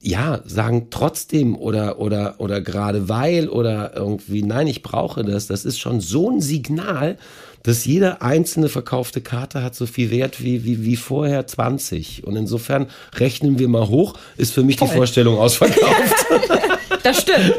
[0.00, 5.66] ja, sagen trotzdem oder, oder, oder gerade weil oder irgendwie, nein, ich brauche das, das
[5.66, 7.18] ist schon so ein Signal,
[7.62, 12.24] dass jede einzelne verkaufte Karte hat so viel Wert wie, wie, wie vorher 20.
[12.24, 14.88] Und insofern rechnen wir mal hoch, ist für mich Voll.
[14.88, 16.26] die Vorstellung ausverkauft.
[17.02, 17.54] das stimmt.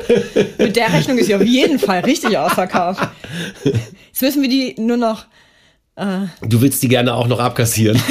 [0.57, 3.07] Mit der Rechnung ist sie auf jeden Fall richtig ausverkauft.
[3.63, 5.25] Jetzt müssen wir die nur noch
[5.95, 8.01] äh, Du willst die gerne auch noch abkassieren.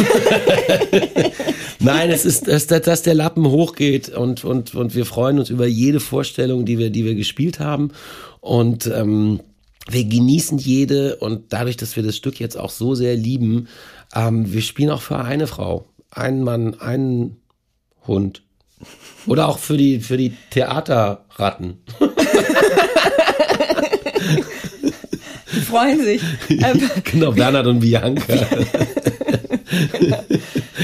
[1.80, 5.66] Nein, es ist, dass, dass der Lappen hochgeht und, und, und wir freuen uns über
[5.66, 7.92] jede Vorstellung, die wir, die wir gespielt haben.
[8.40, 9.40] Und ähm,
[9.92, 13.68] wir genießen jede und dadurch, dass wir das Stück jetzt auch so sehr lieben,
[14.14, 17.36] ähm, wir spielen auch für eine Frau, einen Mann, einen
[18.06, 18.42] Hund.
[19.26, 21.78] Oder auch für die, für die Theaterratten.
[25.52, 26.22] Die freuen sich.
[27.04, 28.34] genau, Bernhard und Bianca.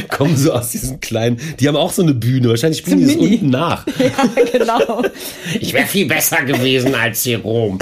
[0.09, 3.17] Kommen so aus diesen kleinen, die haben auch so eine Bühne, wahrscheinlich spielen die das
[3.17, 3.87] unten nach.
[3.99, 4.11] Ja,
[4.53, 5.03] genau.
[5.61, 7.79] Ich wäre viel besser gewesen als Jerome.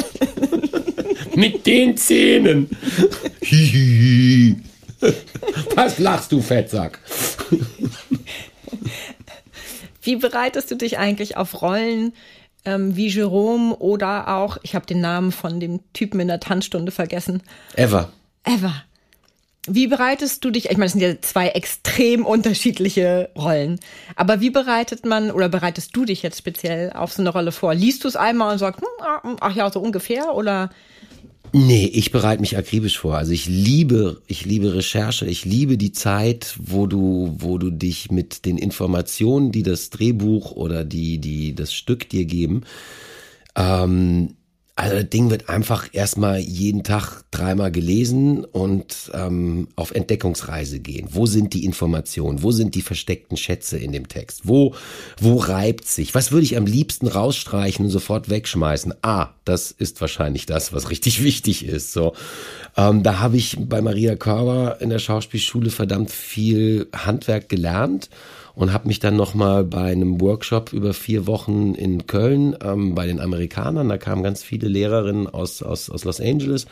[1.34, 2.68] Mit den Zähnen.
[3.42, 4.56] Hihihi.
[5.74, 6.98] Was lachst du, Fettsack?
[10.02, 12.12] Wie bereitest du dich eigentlich auf Rollen
[12.64, 16.92] ähm, wie Jerome oder auch, ich habe den Namen von dem Typen in der Tanzstunde
[16.92, 17.42] vergessen.
[17.74, 18.10] Ever.
[18.44, 18.74] Ever.
[19.66, 23.80] Wie bereitest du dich, ich meine, das sind ja zwei extrem unterschiedliche Rollen,
[24.14, 27.74] aber wie bereitet man oder bereitest du dich jetzt speziell auf so eine Rolle vor?
[27.74, 30.68] Liest du es einmal und sagst, hm, ah, ach ja, so ungefähr oder
[31.56, 33.16] Nee, ich bereite mich akribisch vor.
[33.16, 38.10] Also ich liebe, ich liebe Recherche, ich liebe die Zeit, wo du, wo du dich
[38.10, 42.64] mit den Informationen, die das Drehbuch oder die, die das Stück dir geben,
[43.54, 44.34] ähm,
[44.76, 51.08] also das Ding wird einfach erstmal jeden Tag dreimal gelesen und ähm, auf Entdeckungsreise gehen.
[51.12, 52.42] Wo sind die Informationen?
[52.42, 54.42] Wo sind die versteckten Schätze in dem Text?
[54.48, 54.74] Wo,
[55.20, 56.12] wo reibt sich?
[56.16, 58.94] Was würde ich am liebsten rausstreichen und sofort wegschmeißen?
[59.02, 61.92] Ah, das ist wahrscheinlich das, was richtig wichtig ist.
[61.92, 62.14] So,
[62.76, 68.10] ähm, da habe ich bei Maria Körber in der Schauspielschule verdammt viel Handwerk gelernt
[68.54, 73.06] und habe mich dann nochmal bei einem Workshop über vier Wochen in Köln ähm, bei
[73.06, 76.66] den Amerikanern, da kamen ganz viele Lehrerinnen aus, aus, aus Los Angeles,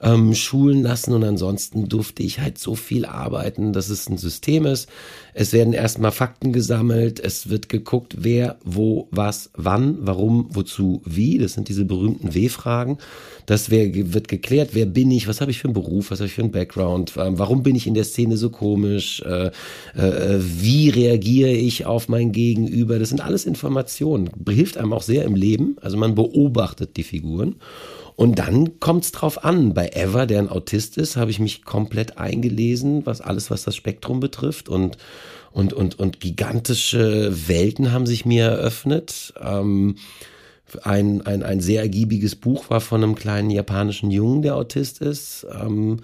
[0.00, 4.66] ähm, schulen lassen und ansonsten durfte ich halt so viel arbeiten, dass es ein System
[4.66, 4.88] ist.
[5.34, 11.38] Es werden erstmal Fakten gesammelt, es wird geguckt, wer, wo, was, wann, warum, wozu, wie.
[11.38, 12.98] Das sind diese berühmten W-Fragen.
[13.46, 16.34] Das wird geklärt, wer bin ich, was habe ich für einen Beruf, was habe ich
[16.34, 19.50] für einen Background, ähm, warum bin ich in der Szene so komisch, äh,
[19.94, 22.98] äh, wie reagiere ich auf mein Gegenüber.
[22.98, 25.76] Das sind alles Informationen, hilft einem auch sehr im Leben.
[25.80, 27.56] Also man beobachtet die Figuren.
[28.16, 29.74] Und dann kommt es drauf an.
[29.74, 33.76] Bei Ever, der ein Autist ist, habe ich mich komplett eingelesen, was alles, was das
[33.76, 34.70] Spektrum betrifft.
[34.70, 34.96] Und,
[35.52, 39.34] und, und, und gigantische Welten haben sich mir eröffnet.
[39.38, 39.96] Ähm,
[40.82, 45.46] ein, ein, ein sehr ergiebiges Buch war von einem kleinen japanischen Jungen, der Autist ist.
[45.52, 46.00] Ähm,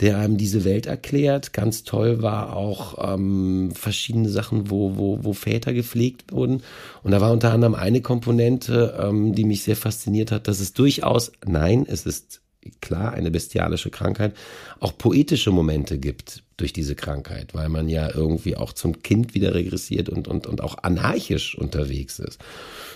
[0.00, 1.52] der einem diese Welt erklärt.
[1.52, 6.62] Ganz toll war auch ähm, verschiedene Sachen, wo, wo, wo Väter gepflegt wurden.
[7.02, 10.72] Und da war unter anderem eine Komponente, ähm, die mich sehr fasziniert hat, dass es
[10.72, 12.43] durchaus, nein, es ist
[12.80, 14.34] klar eine bestialische Krankheit,
[14.80, 19.54] auch poetische Momente gibt durch diese Krankheit, weil man ja irgendwie auch zum Kind wieder
[19.54, 22.38] regressiert und, und, und auch anarchisch unterwegs ist.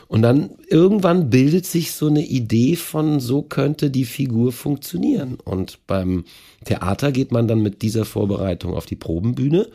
[0.07, 5.39] Und dann irgendwann bildet sich so eine Idee von, so könnte die Figur funktionieren.
[5.45, 6.25] Und beim
[6.65, 9.69] Theater geht man dann mit dieser Vorbereitung auf die Probenbühne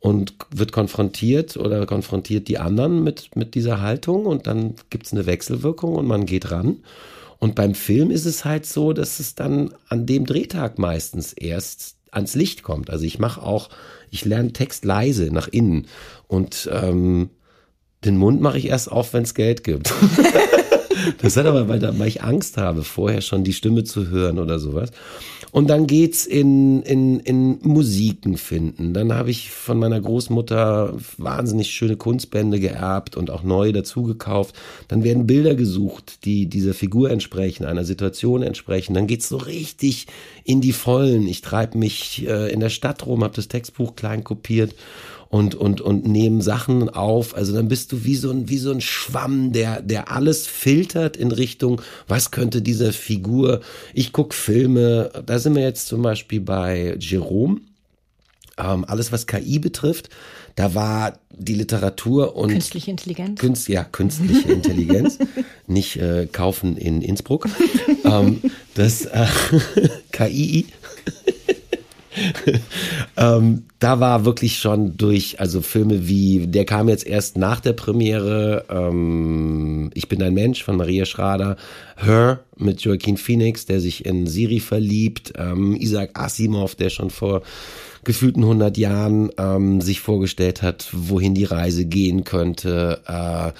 [0.00, 5.26] und wird konfrontiert oder konfrontiert die anderen mit, mit dieser Haltung und dann gibt's eine
[5.26, 6.78] Wechselwirkung und man geht ran.
[7.38, 11.96] Und beim Film ist es halt so, dass es dann an dem Drehtag meistens erst
[12.10, 12.90] ans Licht kommt.
[12.90, 13.70] Also ich mache auch,
[14.10, 15.86] ich lerne Text leise nach innen
[16.26, 17.30] und ähm,
[18.04, 19.92] den Mund mache ich erst auf, wenn es Geld gibt.
[21.22, 24.58] das hat aber, weil, weil ich Angst habe, vorher schon die Stimme zu hören oder
[24.58, 24.90] sowas.
[25.50, 28.92] Und dann geht's in, in, in Musiken finden.
[28.92, 34.54] Dann habe ich von meiner Großmutter wahnsinnig schöne Kunstbände geerbt und auch neue dazugekauft.
[34.88, 38.92] Dann werden Bilder gesucht, die dieser Figur entsprechen, einer Situation entsprechen.
[38.94, 40.06] Dann geht's so richtig
[40.44, 41.26] in die Vollen.
[41.26, 44.74] Ich treibe mich äh, in der Stadt rum, habe das Textbuch klein kopiert
[45.30, 47.34] und, und, und nehmen Sachen auf.
[47.34, 51.16] Also dann bist du wie so ein, wie so ein Schwamm, der, der alles filtert
[51.16, 53.60] in Richtung, was könnte diese Figur.
[53.92, 57.60] Ich guck Filme, da sind wir jetzt zum Beispiel bei Jerome.
[58.56, 60.08] Ähm, alles, was KI betrifft,
[60.56, 63.38] da war die Literatur und künstliche Intelligenz.
[63.38, 65.18] Künst, ja, künstliche Intelligenz,
[65.68, 67.48] nicht äh, kaufen in Innsbruck.
[68.04, 68.42] ähm,
[68.74, 69.26] das äh,
[70.10, 70.66] KI
[73.16, 77.72] ähm, da war wirklich schon durch, also Filme wie, der kam jetzt erst nach der
[77.72, 81.56] Premiere, ähm, Ich bin ein Mensch von Maria Schrader,
[81.96, 87.42] Her mit Joaquin Phoenix, der sich in Siri verliebt, ähm, Isaac Asimov, der schon vor
[88.04, 93.00] gefühlten 100 Jahren ähm, sich vorgestellt hat, wohin die Reise gehen könnte.
[93.06, 93.52] Äh,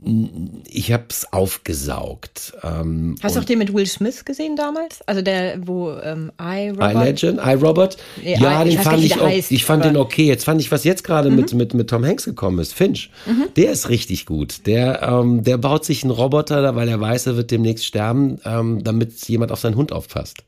[0.00, 2.52] ich habe es aufgesaugt.
[2.62, 5.00] Ähm, Hast du auch den mit Will Smith gesehen damals?
[5.06, 6.94] Also der, wo ähm, I Robot.
[6.94, 7.96] I Legend, I Robot.
[8.22, 10.26] Ja, I, den fand ich, auch, heißt, ich fand den okay.
[10.26, 11.36] Jetzt fand ich, was jetzt gerade mhm.
[11.36, 13.10] mit, mit, mit Tom Hanks gekommen ist, Finch.
[13.26, 13.46] Mhm.
[13.56, 14.66] Der ist richtig gut.
[14.66, 18.84] Der, ähm, der baut sich einen Roboter, weil er weiß, er wird demnächst sterben, ähm,
[18.84, 20.44] damit jemand auf seinen Hund aufpasst.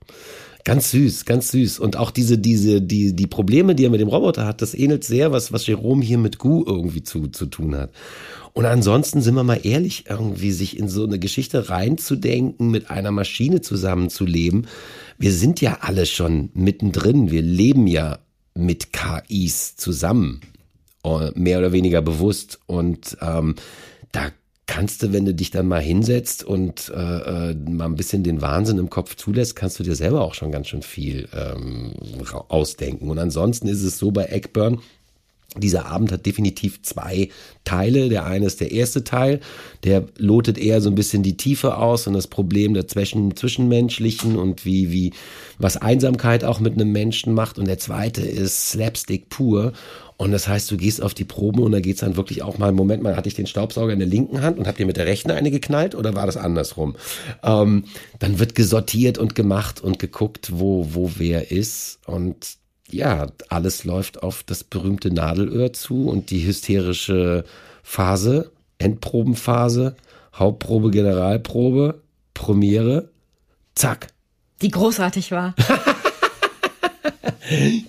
[0.65, 1.79] Ganz süß, ganz süß.
[1.79, 5.05] Und auch diese, diese, die, die Probleme, die er mit dem Roboter hat, das ähnelt
[5.05, 7.91] sehr, was, was Jerome hier mit Gu irgendwie zu, zu tun hat.
[8.53, 13.11] Und ansonsten sind wir mal ehrlich, irgendwie sich in so eine Geschichte reinzudenken, mit einer
[13.11, 14.67] Maschine zusammenzuleben.
[15.19, 17.31] Wir sind ja alle schon mittendrin.
[17.31, 18.19] Wir leben ja
[18.55, 20.41] mit KIs zusammen,
[21.05, 22.59] äh, mehr oder weniger bewusst.
[22.67, 23.55] Und ähm,
[24.13, 24.31] da
[24.67, 28.41] kannst du, wenn du dich dann mal hinsetzt und äh, äh, mal ein bisschen den
[28.41, 31.93] Wahnsinn im Kopf zulässt, kannst du dir selber auch schon ganz schön viel ähm,
[32.49, 33.11] ausdenken.
[33.11, 34.81] Und ansonsten ist es so bei Eckburn,
[35.57, 37.29] dieser Abend hat definitiv zwei
[37.65, 38.09] Teile.
[38.09, 39.41] Der eine ist der erste Teil,
[39.83, 44.37] der lotet eher so ein bisschen die Tiefe aus und das Problem der Zwischen Zwischenmenschlichen
[44.37, 45.13] und wie, wie,
[45.59, 47.59] was Einsamkeit auch mit einem Menschen macht.
[47.59, 49.73] Und der zweite ist Slapstick pur.
[50.17, 52.73] Und das heißt, du gehst auf die Proben und da geht's dann wirklich auch mal,
[52.73, 55.07] Moment mal, hatte ich den Staubsauger in der linken Hand und habt ihr mit der
[55.07, 56.95] rechten eine geknallt oder war das andersrum?
[57.43, 57.85] Ähm,
[58.19, 62.01] dann wird gesortiert und gemacht und geguckt, wo, wo wer ist.
[62.05, 62.60] Und
[62.93, 67.45] ja, alles läuft auf das berühmte Nadelöhr zu und die hysterische
[67.83, 69.97] Phase, Endprobenphase,
[70.35, 72.01] Hauptprobe, Generalprobe,
[72.35, 73.09] Premiere,
[73.75, 74.09] zack.
[74.63, 75.55] Die großartig war.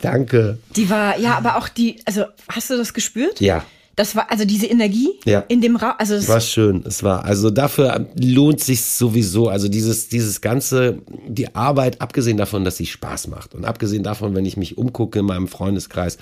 [0.02, 0.58] Danke.
[0.76, 3.42] Die war, ja, aber auch die, also hast du das gespürt?
[3.42, 3.66] Ja.
[3.96, 5.42] Das war also diese Energie Ja.
[5.48, 5.94] in dem Raum.
[5.98, 11.00] Also es War schön, es war, also dafür lohnt sich sowieso, also dieses, dieses ganze,
[11.28, 15.20] die Arbeit, abgesehen davon, dass sie Spaß macht und abgesehen davon, wenn ich mich umgucke
[15.20, 16.18] in meinem Freundeskreis,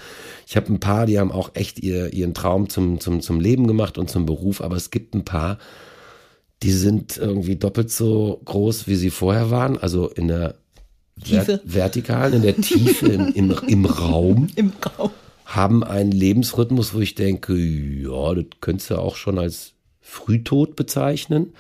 [0.48, 3.68] ich habe ein paar, die haben auch echt ihr, ihren Traum zum, zum, zum Leben
[3.68, 5.60] gemacht und zum Beruf, aber es gibt ein paar,
[6.64, 10.56] die sind irgendwie doppelt so groß, wie sie vorher waren, also in der
[11.24, 11.44] Tiefe.
[11.46, 15.12] Ver vertikalen, in der Tiefe, im, im, im Raum im Raum.
[15.50, 21.54] Haben einen Lebensrhythmus, wo ich denke, ja, das könntest du auch schon als Frühtod bezeichnen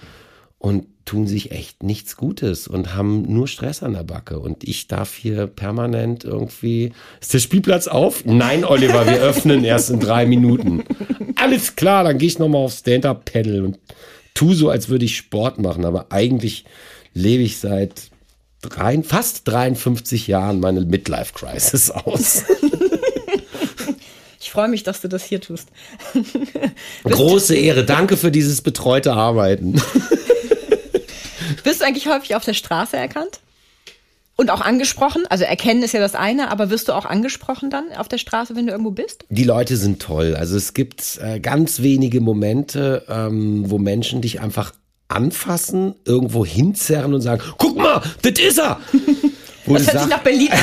[0.60, 4.38] und tun sich echt nichts Gutes und haben nur Stress an der Backe.
[4.38, 6.92] Und ich darf hier permanent irgendwie.
[7.20, 8.26] Ist der Spielplatz auf?
[8.26, 10.84] Nein, Oliver, wir öffnen erst in drei Minuten.
[11.36, 13.80] Alles klar, dann gehe ich nochmal auf Stand-Up-Pedal und
[14.36, 15.84] tu so, als würde ich Sport machen.
[15.84, 16.66] Aber eigentlich
[17.16, 18.12] lebe ich seit
[18.62, 22.44] drei, fast 53 Jahren meine Midlife-Crisis aus.
[24.40, 25.68] Ich freue mich, dass du das hier tust.
[27.04, 27.84] Große Ehre.
[27.84, 29.76] Danke für dieses betreute Arbeiten.
[31.64, 33.42] Wirst du eigentlich häufig auf der Straße erkannt?
[34.38, 35.26] Und auch angesprochen?
[35.30, 38.56] Also erkennen ist ja das eine, aber wirst du auch angesprochen dann auf der Straße,
[38.56, 39.26] wenn du irgendwo bist?
[39.28, 40.34] Die Leute sind toll.
[40.38, 44.72] Also es gibt äh, ganz wenige Momente, ähm, wo Menschen dich einfach
[45.10, 48.80] anfassen, irgendwo hinzerren und sagen, guck mal, das ist er.
[49.78, 50.58] Das hört sich nach Berlin an.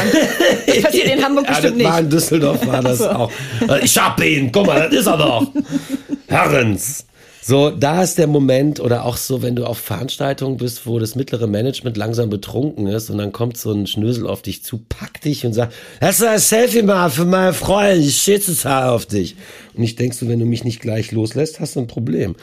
[0.66, 2.12] Das passiert in Hamburg ja, bestimmt das War in nicht.
[2.16, 3.30] Düsseldorf war das auch.
[3.68, 5.46] Äh, Ich hab ihn, guck mal, das ist er doch.
[6.28, 7.06] Herrens.
[7.48, 11.14] So, da ist der Moment oder auch so, wenn du auf Veranstaltungen bist, wo das
[11.14, 15.24] mittlere Management langsam betrunken ist und dann kommt so ein Schnösel auf dich zu, packt
[15.24, 19.06] dich und sagt, lass mal ein Selfie mal für meine Freundin, ich stehe total auf
[19.06, 19.36] dich.
[19.74, 22.34] Und ich denkst du, wenn du mich nicht gleich loslässt, hast du ein Problem.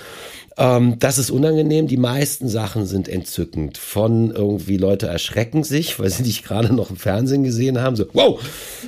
[0.58, 1.88] Ähm, das ist unangenehm.
[1.88, 3.78] Die meisten Sachen sind entzückend.
[3.78, 7.96] Von irgendwie Leute erschrecken sich, weil sie dich gerade noch im Fernsehen gesehen haben.
[7.96, 8.40] So, wow,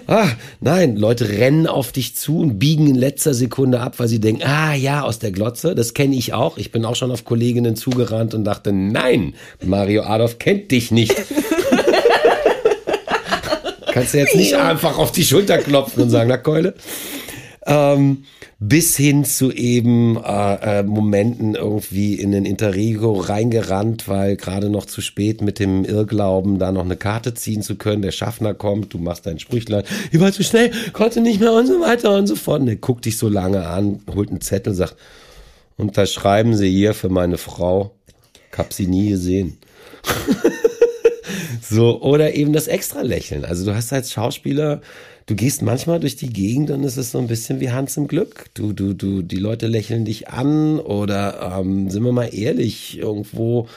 [0.08, 0.28] ah,
[0.62, 4.44] nein, Leute rennen auf dich zu und biegen in letzter Sekunde ab, weil sie denken,
[4.44, 5.76] ah ja, aus der Glotze.
[5.76, 6.58] Das kenne ich auch.
[6.58, 11.16] Ich bin auch schon auf Kolleginnen zugerannt und dachte, nein, Mario Adolf kennt dich nicht.
[13.92, 16.74] Kannst du jetzt nicht einfach auf die Schulter klopfen und sagen, na Keule?
[17.66, 18.26] Ähm,
[18.60, 24.86] bis hin zu eben äh, äh, Momenten irgendwie in den Interrego reingerannt, weil gerade noch
[24.86, 28.04] zu spät mit dem Irrglauben, da noch eine Karte ziehen zu können.
[28.04, 31.68] Der Schaffner kommt, du machst dein Sprüchlein, ich war zu schnell, konnte nicht mehr und
[31.68, 32.62] so weiter und so fort.
[32.62, 34.96] Und der guckt dich so lange an, holt einen Zettel, sagt,
[35.78, 37.96] unterschreiben Sie hier für meine Frau.
[38.52, 39.58] Ich hab sie nie gesehen.
[41.68, 43.44] So, oder eben das extra Lächeln.
[43.44, 44.82] Also du hast als Schauspieler,
[45.26, 48.08] du gehst manchmal durch die Gegend und es ist so ein bisschen wie Hans im
[48.08, 48.46] Glück.
[48.54, 53.68] Du, du, du, die Leute lächeln dich an oder ähm, sind wir mal ehrlich, irgendwo,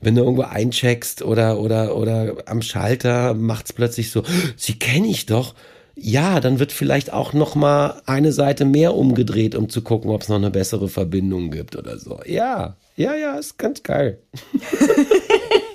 [0.00, 4.22] wenn du irgendwo eincheckst oder, oder, oder am Schalter macht's plötzlich so,
[4.56, 5.54] sie kenne ich doch.
[5.98, 10.22] Ja, dann wird vielleicht auch noch mal eine Seite mehr umgedreht, um zu gucken, ob
[10.22, 12.20] es noch eine bessere Verbindung gibt oder so.
[12.26, 14.18] Ja, ja, ja, ist ganz geil.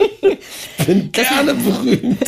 [0.85, 2.19] bin gerne berühmt.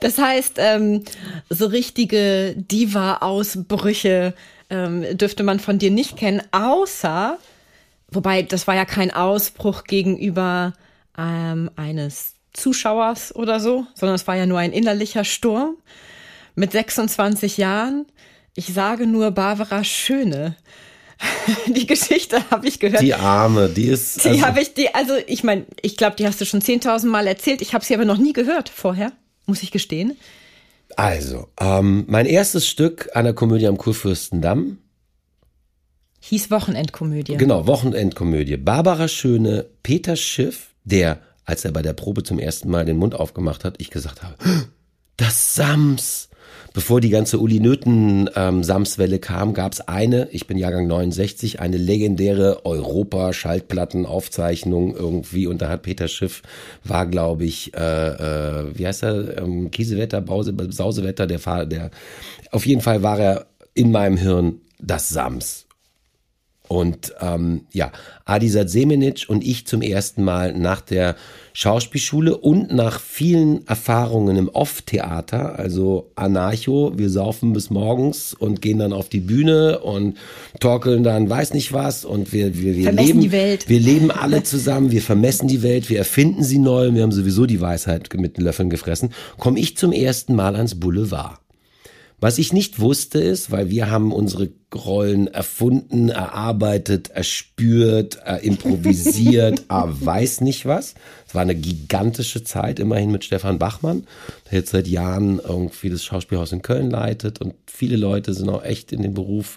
[0.00, 1.02] Das heißt, ähm,
[1.48, 4.34] so richtige Diva-Ausbrüche
[4.70, 7.38] ähm, dürfte man von dir nicht kennen, außer,
[8.10, 10.74] wobei das war ja kein Ausbruch gegenüber
[11.16, 15.76] ähm, eines Zuschauers oder so, sondern es war ja nur ein innerlicher Sturm
[16.54, 18.06] mit 26 Jahren.
[18.54, 20.56] Ich sage nur Barbara Schöne.
[21.68, 23.02] Die Geschichte habe ich gehört.
[23.02, 24.24] Die Arme, die ist.
[24.24, 27.06] Die also- habe ich, die, also ich meine, ich glaube, die hast du schon 10.000
[27.06, 27.62] Mal erzählt.
[27.62, 29.12] Ich habe sie aber noch nie gehört vorher,
[29.46, 30.16] muss ich gestehen.
[30.96, 34.78] Also, ähm, mein erstes Stück an der Komödie am Kurfürstendamm,
[36.20, 37.36] Hieß Wochenendkomödie.
[37.36, 38.56] genau, Wochenendkomödie.
[38.56, 43.14] Barbara Schöne, Peter Schiff, der, als er bei der Probe zum ersten Mal den Mund
[43.14, 44.36] aufgemacht hat, ich gesagt habe,
[45.16, 46.28] das Sams.
[46.76, 51.58] Bevor die ganze Uli Nöten ähm, Samswelle kam, gab es eine, ich bin Jahrgang 69,
[51.58, 56.42] eine legendäre Europa-Schallplattenaufzeichnung irgendwie und da hat Peter Schiff,
[56.84, 61.90] war glaube ich, äh, äh, wie heißt er, ähm, Kiesewetter, Bause, Sausewetter, der Fahrer, der,
[62.50, 65.65] auf jeden Fall war er in meinem Hirn das Sams.
[66.68, 67.92] Und ähm, ja,
[68.24, 71.16] Adisat Semenic und ich zum ersten Mal nach der
[71.52, 78.78] Schauspielschule und nach vielen Erfahrungen im Off-Theater, also Anarcho, wir saufen bis morgens und gehen
[78.78, 80.18] dann auf die Bühne und
[80.60, 83.68] torkeln dann weiß nicht was und wir, wir, wir leben die Welt.
[83.68, 87.46] Wir leben alle zusammen, wir vermessen die Welt, wir erfinden sie neu, wir haben sowieso
[87.46, 91.38] die Weisheit mit den Löffeln gefressen, komme ich zum ersten Mal ans Boulevard.
[92.26, 99.62] Was ich nicht wusste ist, weil wir haben unsere Rollen erfunden, erarbeitet, erspürt, äh, improvisiert,
[99.68, 100.96] ah, weiß nicht was.
[101.28, 104.08] Es war eine gigantische Zeit, immerhin mit Stefan Bachmann,
[104.50, 108.64] der jetzt seit Jahren irgendwie das Schauspielhaus in Köln leitet und viele Leute sind auch
[108.64, 109.56] echt in dem Beruf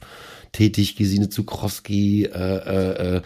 [0.51, 0.95] tätig.
[0.95, 3.21] Gesine Zukrowski, äh, äh, äh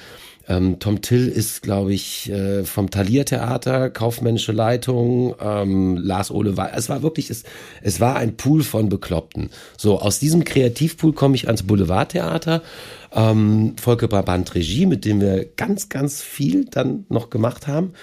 [0.48, 6.58] ähm, Tom Till ist, glaube ich, äh, vom Thalia Theater, kaufmännische Leitung, ähm, Lars Ole
[6.58, 6.72] Weiß.
[6.76, 7.44] Es war wirklich, es,
[7.82, 9.52] es war ein Pool von Bekloppten.
[9.78, 12.62] So, aus diesem Kreativpool komme ich ans Boulevardtheater.
[13.14, 17.94] Ähm, Volker Brabant Regie, mit dem wir ganz, ganz viel dann noch gemacht haben.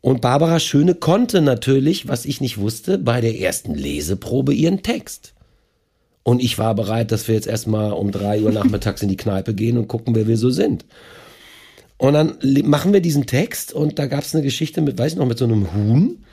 [0.00, 5.34] Und Barbara Schöne konnte natürlich, was ich nicht wusste, bei der ersten Leseprobe ihren Text.
[6.22, 9.54] Und ich war bereit, dass wir jetzt erstmal um drei Uhr nachmittags in die Kneipe
[9.54, 10.84] gehen und gucken, wer wir so sind.
[11.96, 15.18] Und dann machen wir diesen Text und da gab es eine Geschichte mit, weiß ich
[15.18, 16.24] noch, mit so einem Huhn.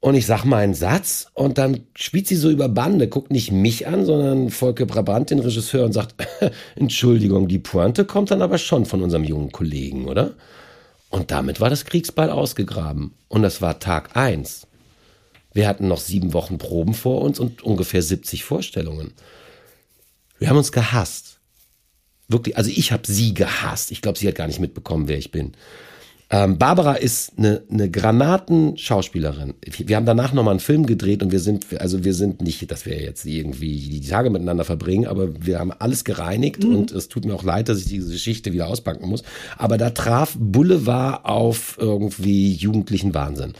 [0.00, 3.52] Und ich sag mal einen Satz und dann spielt sie so über Bande, guckt nicht
[3.52, 6.16] mich an, sondern Volker Brabant, den Regisseur, und sagt,
[6.74, 10.32] Entschuldigung, die Pointe kommt dann aber schon von unserem jungen Kollegen, oder?
[11.08, 13.12] Und damit war das Kriegsball ausgegraben.
[13.28, 14.66] Und das war Tag eins.
[15.52, 19.12] Wir hatten noch sieben Wochen Proben vor uns und ungefähr 70 Vorstellungen.
[20.38, 21.32] Wir haben uns gehasst
[22.32, 23.92] wirklich, also ich habe sie gehasst.
[23.92, 25.52] Ich glaube, sie hat gar nicht mitbekommen, wer ich bin.
[26.30, 29.52] Ähm, Barbara ist eine, eine Granaten-Schauspielerin.
[29.60, 32.86] Wir haben danach nochmal einen Film gedreht und wir sind, also wir sind nicht, dass
[32.86, 36.74] wir jetzt irgendwie die Tage miteinander verbringen, aber wir haben alles gereinigt mhm.
[36.74, 39.24] und es tut mir auch leid, dass ich diese Geschichte wieder auspacken muss.
[39.58, 43.52] Aber da traf Boulevard auf irgendwie jugendlichen Wahnsinn.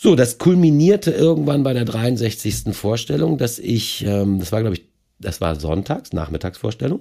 [0.00, 2.72] So, das kulminierte irgendwann bei der 63.
[2.72, 4.84] Vorstellung, dass ich, ähm, das war glaube ich,
[5.18, 7.00] das war sonntags, Nachmittagsvorstellung.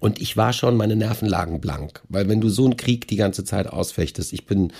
[0.00, 2.02] Und ich war schon, meine Nerven lagen blank.
[2.08, 4.72] Weil wenn du so einen Krieg die ganze Zeit ausfechtest, ich bin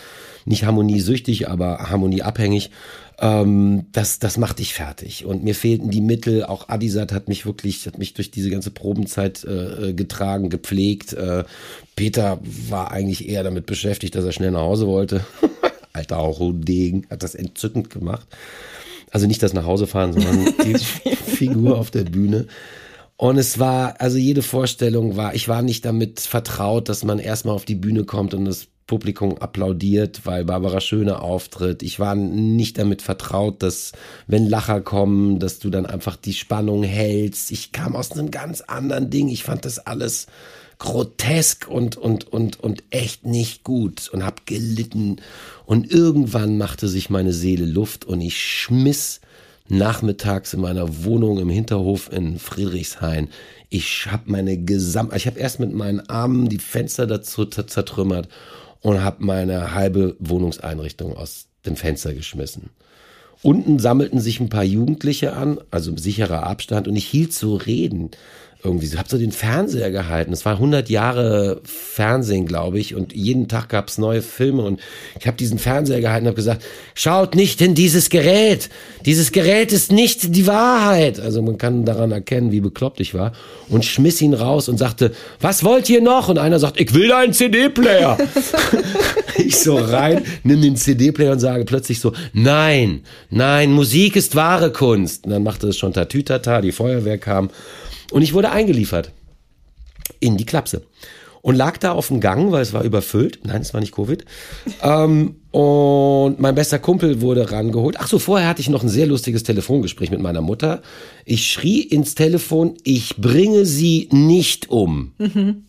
[0.45, 2.71] nicht harmoniesüchtig, aber harmonieabhängig,
[3.19, 5.25] ähm, das, das macht dich fertig.
[5.25, 6.45] Und mir fehlten die Mittel.
[6.45, 11.15] Auch Adisat hat mich wirklich, hat mich durch diese ganze Probenzeit äh, äh getragen, gepflegt.
[11.15, 11.45] Äh,
[11.97, 15.25] Peter war eigentlich eher damit beschäftigt, dass er schnell nach Hause wollte.
[15.93, 18.27] Alter auch Degen, hat das entzückend gemacht.
[19.11, 20.79] Also nicht das nach Hause fahren, sondern die
[21.15, 22.47] Figur auf der Bühne.
[23.17, 27.55] Und es war, also jede Vorstellung war, ich war nicht damit vertraut, dass man erstmal
[27.55, 31.83] auf die Bühne kommt und das Publikum applaudiert, weil Barbara Schöne auftritt.
[31.83, 33.93] Ich war nicht damit vertraut, dass
[34.27, 37.53] wenn Lacher kommen, dass du dann einfach die Spannung hältst.
[37.53, 39.29] Ich kam aus einem ganz anderen Ding.
[39.29, 40.27] Ich fand das alles
[40.83, 45.19] grotesk und und und und echt nicht gut und hab gelitten
[45.65, 49.21] und irgendwann machte sich meine Seele Luft und ich schmiss
[49.69, 53.29] nachmittags in meiner Wohnung im Hinterhof in Friedrichshain.
[53.69, 58.29] Ich habe meine gesamte, ich habe erst mit meinen Armen die Fenster dazu zertrümmert
[58.81, 62.71] und habe meine halbe Wohnungseinrichtung aus dem Fenster geschmissen.
[63.41, 68.11] Unten sammelten sich ein paar Jugendliche an, also sicherer Abstand, und ich hielt so Reden
[68.65, 70.33] irgendwie so, hab so den Fernseher gehalten.
[70.33, 74.81] Es war 100 Jahre Fernsehen, glaube ich, und jeden Tag gab's neue Filme und
[75.19, 76.63] ich habe diesen Fernseher gehalten und habe gesagt,
[76.95, 78.71] schaut nicht in dieses Gerät.
[79.05, 81.19] Dieses Gerät ist nicht die Wahrheit.
[81.19, 83.33] Also man kann daran erkennen, wie bekloppt ich war
[83.69, 86.29] und schmiss ihn raus und sagte, was wollt ihr noch?
[86.29, 88.17] Und einer sagt, ich will einen CD-Player.
[89.39, 94.71] ich so rein, nimm den CD-Player und sage plötzlich so, nein, nein, Musik ist wahre
[94.71, 95.25] Kunst.
[95.25, 97.51] Und dann machte es schon Tatütata, die Feuerwehr kam
[98.13, 99.13] und ich wurde eingeliefert
[100.21, 100.83] in die Klapse
[101.43, 103.41] und lag da auf dem Gang, weil es war überfüllt.
[103.45, 104.25] Nein, es war nicht Covid.
[104.83, 107.97] ähm, und mein bester Kumpel wurde rangeholt.
[107.99, 110.83] Ach so, vorher hatte ich noch ein sehr lustiges Telefongespräch mit meiner Mutter.
[111.25, 115.13] Ich schrie ins Telefon, ich bringe sie nicht um.
[115.19, 115.65] Mhm.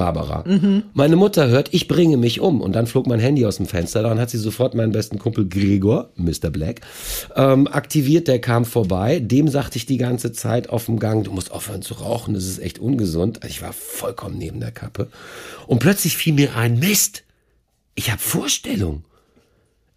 [0.00, 0.44] Barbara.
[0.46, 0.84] Mhm.
[0.94, 2.62] Meine Mutter hört, ich bringe mich um.
[2.62, 4.02] Und dann flog mein Handy aus dem Fenster.
[4.02, 6.48] Dann hat sie sofort meinen besten Kumpel Gregor, Mr.
[6.48, 6.80] Black,
[7.36, 8.26] ähm, aktiviert.
[8.26, 9.20] Der kam vorbei.
[9.20, 12.32] Dem sagte ich die ganze Zeit auf dem Gang, du musst aufhören zu rauchen.
[12.32, 13.42] Das ist echt ungesund.
[13.42, 15.08] Also ich war vollkommen neben der Kappe.
[15.66, 17.24] Und plötzlich fiel mir ein, Mist,
[17.94, 19.04] ich habe Vorstellung.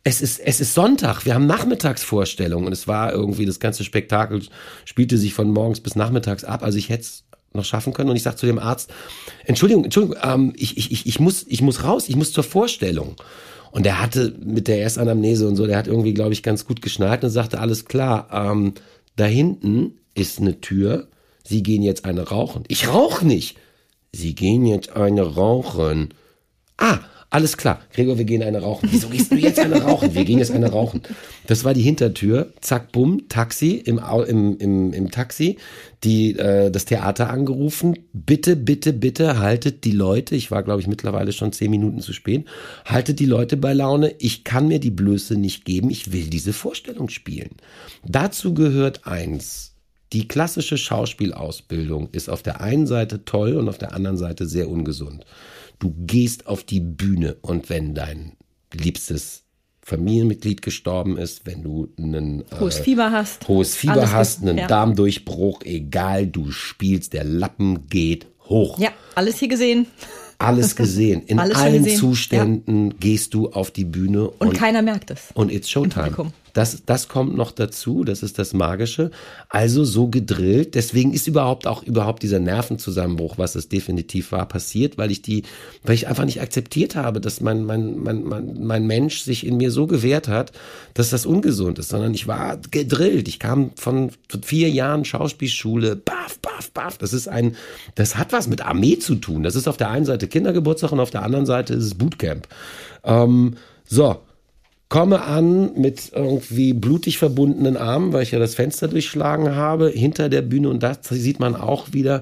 [0.04, 4.41] es ist, es ist Sonntag, wir haben Nachmittagsvorstellungen und es war irgendwie, das ganze Spektakel
[4.84, 6.62] spielte sich von morgens bis nachmittags ab.
[6.62, 7.24] Also ich hätte es
[7.54, 8.91] noch schaffen können und ich sag zu dem Arzt,
[9.45, 13.16] Entschuldigung, Entschuldigung, ähm, ich, ich, ich, muss, ich muss raus, ich muss zur Vorstellung.
[13.72, 16.82] Und der hatte mit der Erstanamnese und so, der hat irgendwie, glaube ich, ganz gut
[16.82, 18.74] geschnallt und sagte, alles klar, ähm,
[19.16, 21.08] da hinten ist eine Tür,
[21.43, 22.64] Sie gehen jetzt eine rauchen.
[22.68, 23.58] Ich rauche nicht.
[24.12, 26.14] Sie gehen jetzt eine rauchen.
[26.78, 26.99] Ah,
[27.34, 28.90] alles klar, Gregor, wir gehen eine rauchen.
[28.92, 30.14] Wieso gehst du jetzt eine rauchen?
[30.14, 31.02] Wir gehen jetzt eine rauchen.
[31.48, 32.54] Das war die Hintertür.
[32.62, 35.58] Zack, bumm, Taxi im, im, im, im Taxi,
[36.04, 37.98] die, äh, das Theater angerufen.
[38.14, 42.14] Bitte, bitte, bitte haltet die Leute, ich war glaube ich mittlerweile schon zehn Minuten zu
[42.14, 42.46] spät,
[42.86, 44.14] haltet die Leute bei Laune.
[44.20, 45.90] Ich kann mir die Blöße nicht geben.
[45.90, 47.50] Ich will diese Vorstellung spielen.
[48.06, 49.74] Dazu gehört eins.
[50.14, 54.70] Die klassische Schauspielausbildung ist auf der einen Seite toll und auf der anderen Seite sehr
[54.70, 55.26] ungesund.
[55.84, 58.38] Du gehst auf die Bühne und wenn dein
[58.72, 59.44] liebstes
[59.82, 64.68] Familienmitglied gestorben ist, wenn du einen hohes äh, Fieber hast, hohes Fieber hast, einen ja.
[64.68, 68.80] Darmdurchbruch, egal, du spielst, der Lappen geht hoch.
[68.80, 69.88] Ja, alles hier gesehen.
[70.38, 71.24] Alles gesehen.
[71.24, 72.00] In allen gesehen.
[72.00, 72.98] Zuständen ja.
[73.02, 75.32] gehst du auf die Bühne und, und keiner merkt es.
[75.34, 76.32] Und it's Showtime.
[76.54, 79.10] Das, das kommt noch dazu, das ist das Magische.
[79.49, 80.76] Also so gedrillt.
[80.76, 85.43] Deswegen ist überhaupt auch überhaupt dieser Nervenzusammenbruch, was es definitiv war, passiert, weil ich die,
[85.84, 89.58] weil ich einfach nicht akzeptiert habe, dass mein, mein, mein, mein, mein Mensch sich in
[89.58, 90.51] mir so gewehrt hat,
[90.93, 93.28] dass das ungesund ist, sondern ich war gedrillt.
[93.28, 94.12] Ich kam von
[94.43, 96.97] vier Jahren Schauspielschule, baff, baff, baff.
[96.99, 97.56] Das ist ein,
[97.95, 99.41] das hat was mit Armee zu tun.
[99.41, 102.47] Das ist auf der einen Seite Kindergeburtstag und auf der anderen Seite ist es Bootcamp.
[103.04, 104.22] Ähm, so,
[104.94, 110.30] komme an mit irgendwie blutig verbundenen Armen, weil ich ja das Fenster durchschlagen habe, hinter
[110.30, 112.22] der Bühne und da sieht man auch wieder,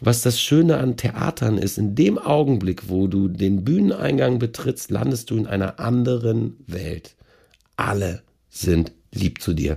[0.00, 1.76] was das Schöne an Theatern ist.
[1.76, 7.14] In dem Augenblick, wo du den Bühneneingang betrittst, landest du in einer anderen Welt.
[7.76, 9.76] Alle sind lieb zu dir.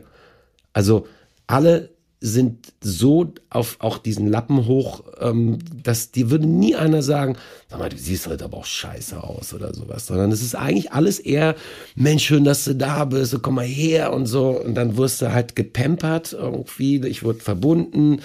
[0.72, 1.08] Also
[1.48, 1.90] alle
[2.24, 7.36] sind so auf auch diesen Lappen hoch, ähm, dass dir würde nie einer sagen,
[7.68, 10.92] sag mal, du siehst heute aber auch scheiße aus oder sowas, sondern es ist eigentlich
[10.92, 11.56] alles eher,
[11.96, 14.50] Mensch, schön, dass du da bist, komm mal her und so.
[14.50, 18.22] Und dann wirst du halt gepampert irgendwie, ich wurde verbunden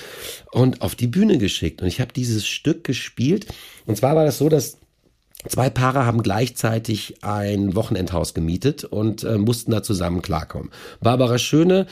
[0.52, 1.80] und auf die Bühne geschickt.
[1.80, 3.46] Und ich habe dieses Stück gespielt.
[3.86, 4.76] Und zwar war das so, dass
[5.48, 10.70] Zwei Paare haben gleichzeitig ein Wochenendhaus gemietet und äh, mussten da zusammen klarkommen.
[11.00, 11.86] Barbara Schöne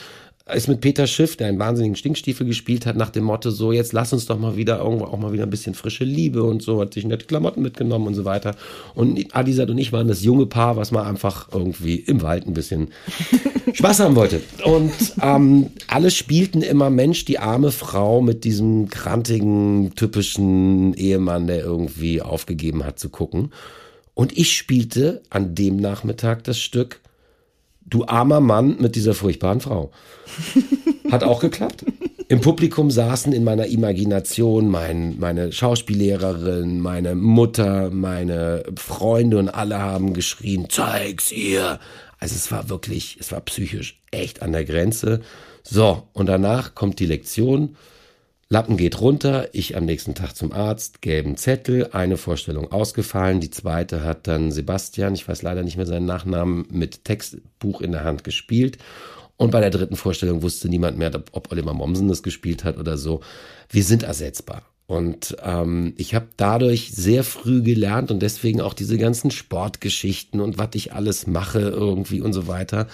[0.52, 3.94] ist mit Peter Schiff, der einen wahnsinnigen Stinkstiefel gespielt hat, nach dem Motto so, jetzt
[3.94, 6.82] lass uns doch mal wieder irgendwo auch mal wieder ein bisschen frische Liebe und so,
[6.82, 8.54] hat sich nette Klamotten mitgenommen und so weiter.
[8.94, 12.52] Und Adisat und ich waren das junge Paar, was mal einfach irgendwie im Wald ein
[12.52, 12.88] bisschen
[13.72, 14.42] Spaß haben wollte.
[14.64, 14.92] Und
[15.22, 22.20] ähm, alle spielten immer Mensch, die arme Frau mit diesem krantigen, typischen Ehemann, der irgendwie
[22.20, 23.50] aufgegeben hat zu gucken.
[24.12, 27.00] Und ich spielte an dem Nachmittag das Stück
[27.94, 29.90] du armer Mann mit dieser furchtbaren Frau.
[31.10, 31.84] Hat auch geklappt.
[32.28, 39.78] Im Publikum saßen in meiner Imagination mein, meine Schauspiellehrerin, meine Mutter, meine Freunde und alle
[39.78, 41.78] haben geschrien, zeig's ihr.
[42.18, 45.20] Also es war wirklich, es war psychisch echt an der Grenze.
[45.62, 47.76] So, und danach kommt die Lektion.
[48.48, 53.50] Lappen geht runter, ich am nächsten Tag zum Arzt, gelben Zettel, eine Vorstellung ausgefallen, die
[53.50, 58.04] zweite hat dann Sebastian, ich weiß leider nicht mehr seinen Nachnamen, mit Textbuch in der
[58.04, 58.78] Hand gespielt.
[59.36, 62.96] Und bei der dritten Vorstellung wusste niemand mehr, ob Oliver Mommsen das gespielt hat oder
[62.96, 63.20] so.
[63.68, 64.62] Wir sind ersetzbar.
[64.86, 70.58] Und ähm, ich habe dadurch sehr früh gelernt und deswegen auch diese ganzen Sportgeschichten und
[70.58, 72.86] was ich alles mache irgendwie und so weiter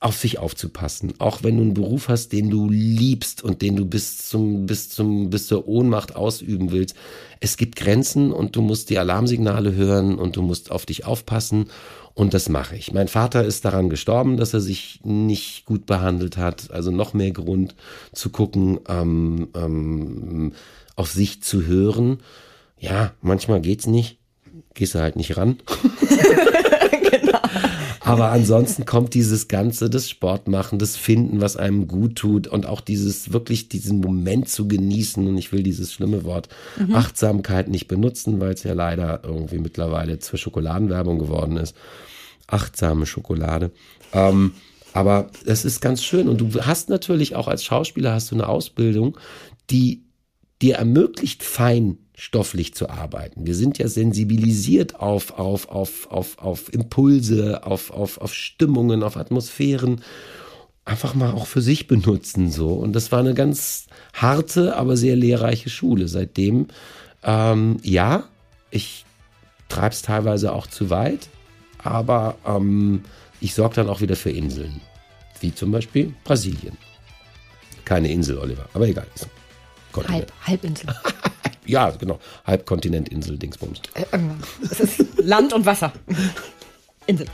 [0.00, 1.14] auf sich aufzupassen.
[1.18, 4.90] Auch wenn du einen Beruf hast, den du liebst und den du bis zum, bis
[4.90, 6.96] zum, bis zur Ohnmacht ausüben willst.
[7.40, 11.70] Es gibt Grenzen und du musst die Alarmsignale hören und du musst auf dich aufpassen.
[12.12, 12.92] Und das mache ich.
[12.92, 16.70] Mein Vater ist daran gestorben, dass er sich nicht gut behandelt hat.
[16.70, 17.74] Also noch mehr Grund
[18.12, 20.52] zu gucken, ähm, ähm,
[20.94, 22.20] auf sich zu hören.
[22.78, 24.18] Ja, manchmal geht's nicht.
[24.74, 25.58] Gehst du halt nicht ran.
[28.06, 32.80] Aber ansonsten kommt dieses Ganze, das Sportmachen, das Finden, was einem gut tut und auch
[32.80, 35.26] dieses wirklich diesen Moment zu genießen.
[35.26, 36.48] Und ich will dieses schlimme Wort
[36.78, 36.94] mhm.
[36.94, 41.74] Achtsamkeit nicht benutzen, weil es ja leider irgendwie mittlerweile zur Schokoladenwerbung geworden ist.
[42.46, 43.72] Achtsame Schokolade.
[44.12, 44.52] Ähm,
[44.92, 46.28] aber es ist ganz schön.
[46.28, 49.18] Und du hast natürlich auch als Schauspieler hast du eine Ausbildung,
[49.68, 50.04] die
[50.62, 53.46] dir ermöglicht, fein stofflich zu arbeiten.
[53.46, 59.18] Wir sind ja sensibilisiert auf, auf, auf, auf, auf Impulse, auf, auf, auf Stimmungen, auf
[59.18, 60.00] Atmosphären.
[60.86, 62.70] Einfach mal auch für sich benutzen so.
[62.70, 66.08] Und das war eine ganz harte, aber sehr lehrreiche Schule.
[66.08, 66.68] Seitdem,
[67.22, 68.24] ähm, ja,
[68.70, 69.04] ich
[69.68, 71.28] treibe es teilweise auch zu weit,
[71.82, 73.04] aber ähm,
[73.42, 74.80] ich sorge dann auch wieder für Inseln.
[75.40, 76.78] Wie zum Beispiel Brasilien.
[77.84, 79.06] Keine Insel, Oliver, aber egal.
[80.08, 80.88] Halb, Halbinsel.
[81.66, 82.18] ja, genau.
[82.46, 83.80] Halbkontinentinsel, Dingsbums.
[83.94, 84.04] Äh,
[84.62, 85.92] es ist Land und Wasser.
[87.06, 87.26] Insel.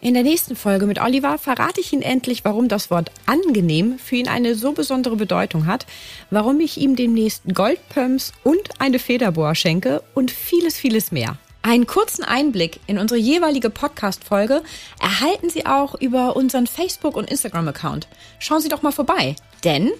[0.00, 4.14] In der nächsten Folge mit Oliver verrate ich Ihnen endlich, warum das Wort angenehm für
[4.16, 5.86] ihn eine so besondere Bedeutung hat,
[6.30, 11.36] warum ich ihm demnächst Goldpumps und eine Federboa schenke und vieles, vieles mehr.
[11.68, 14.62] Einen kurzen Einblick in unsere jeweilige Podcast-Folge
[15.02, 18.08] erhalten Sie auch über unseren Facebook- und Instagram-Account.
[18.38, 19.90] Schauen Sie doch mal vorbei, denn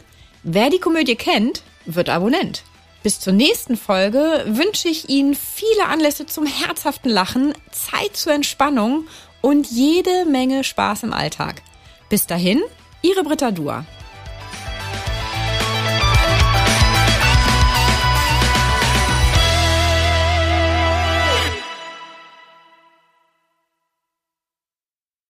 [0.42, 2.62] wer die Komödie kennt, wird Abonnent.
[3.02, 9.06] Bis zur nächsten Folge wünsche ich Ihnen viele Anlässe zum herzhaften Lachen, Zeit zur Entspannung
[9.42, 11.60] und jede Menge Spaß im Alltag.
[12.08, 12.62] Bis dahin,
[13.02, 13.84] Ihre Britta Dua.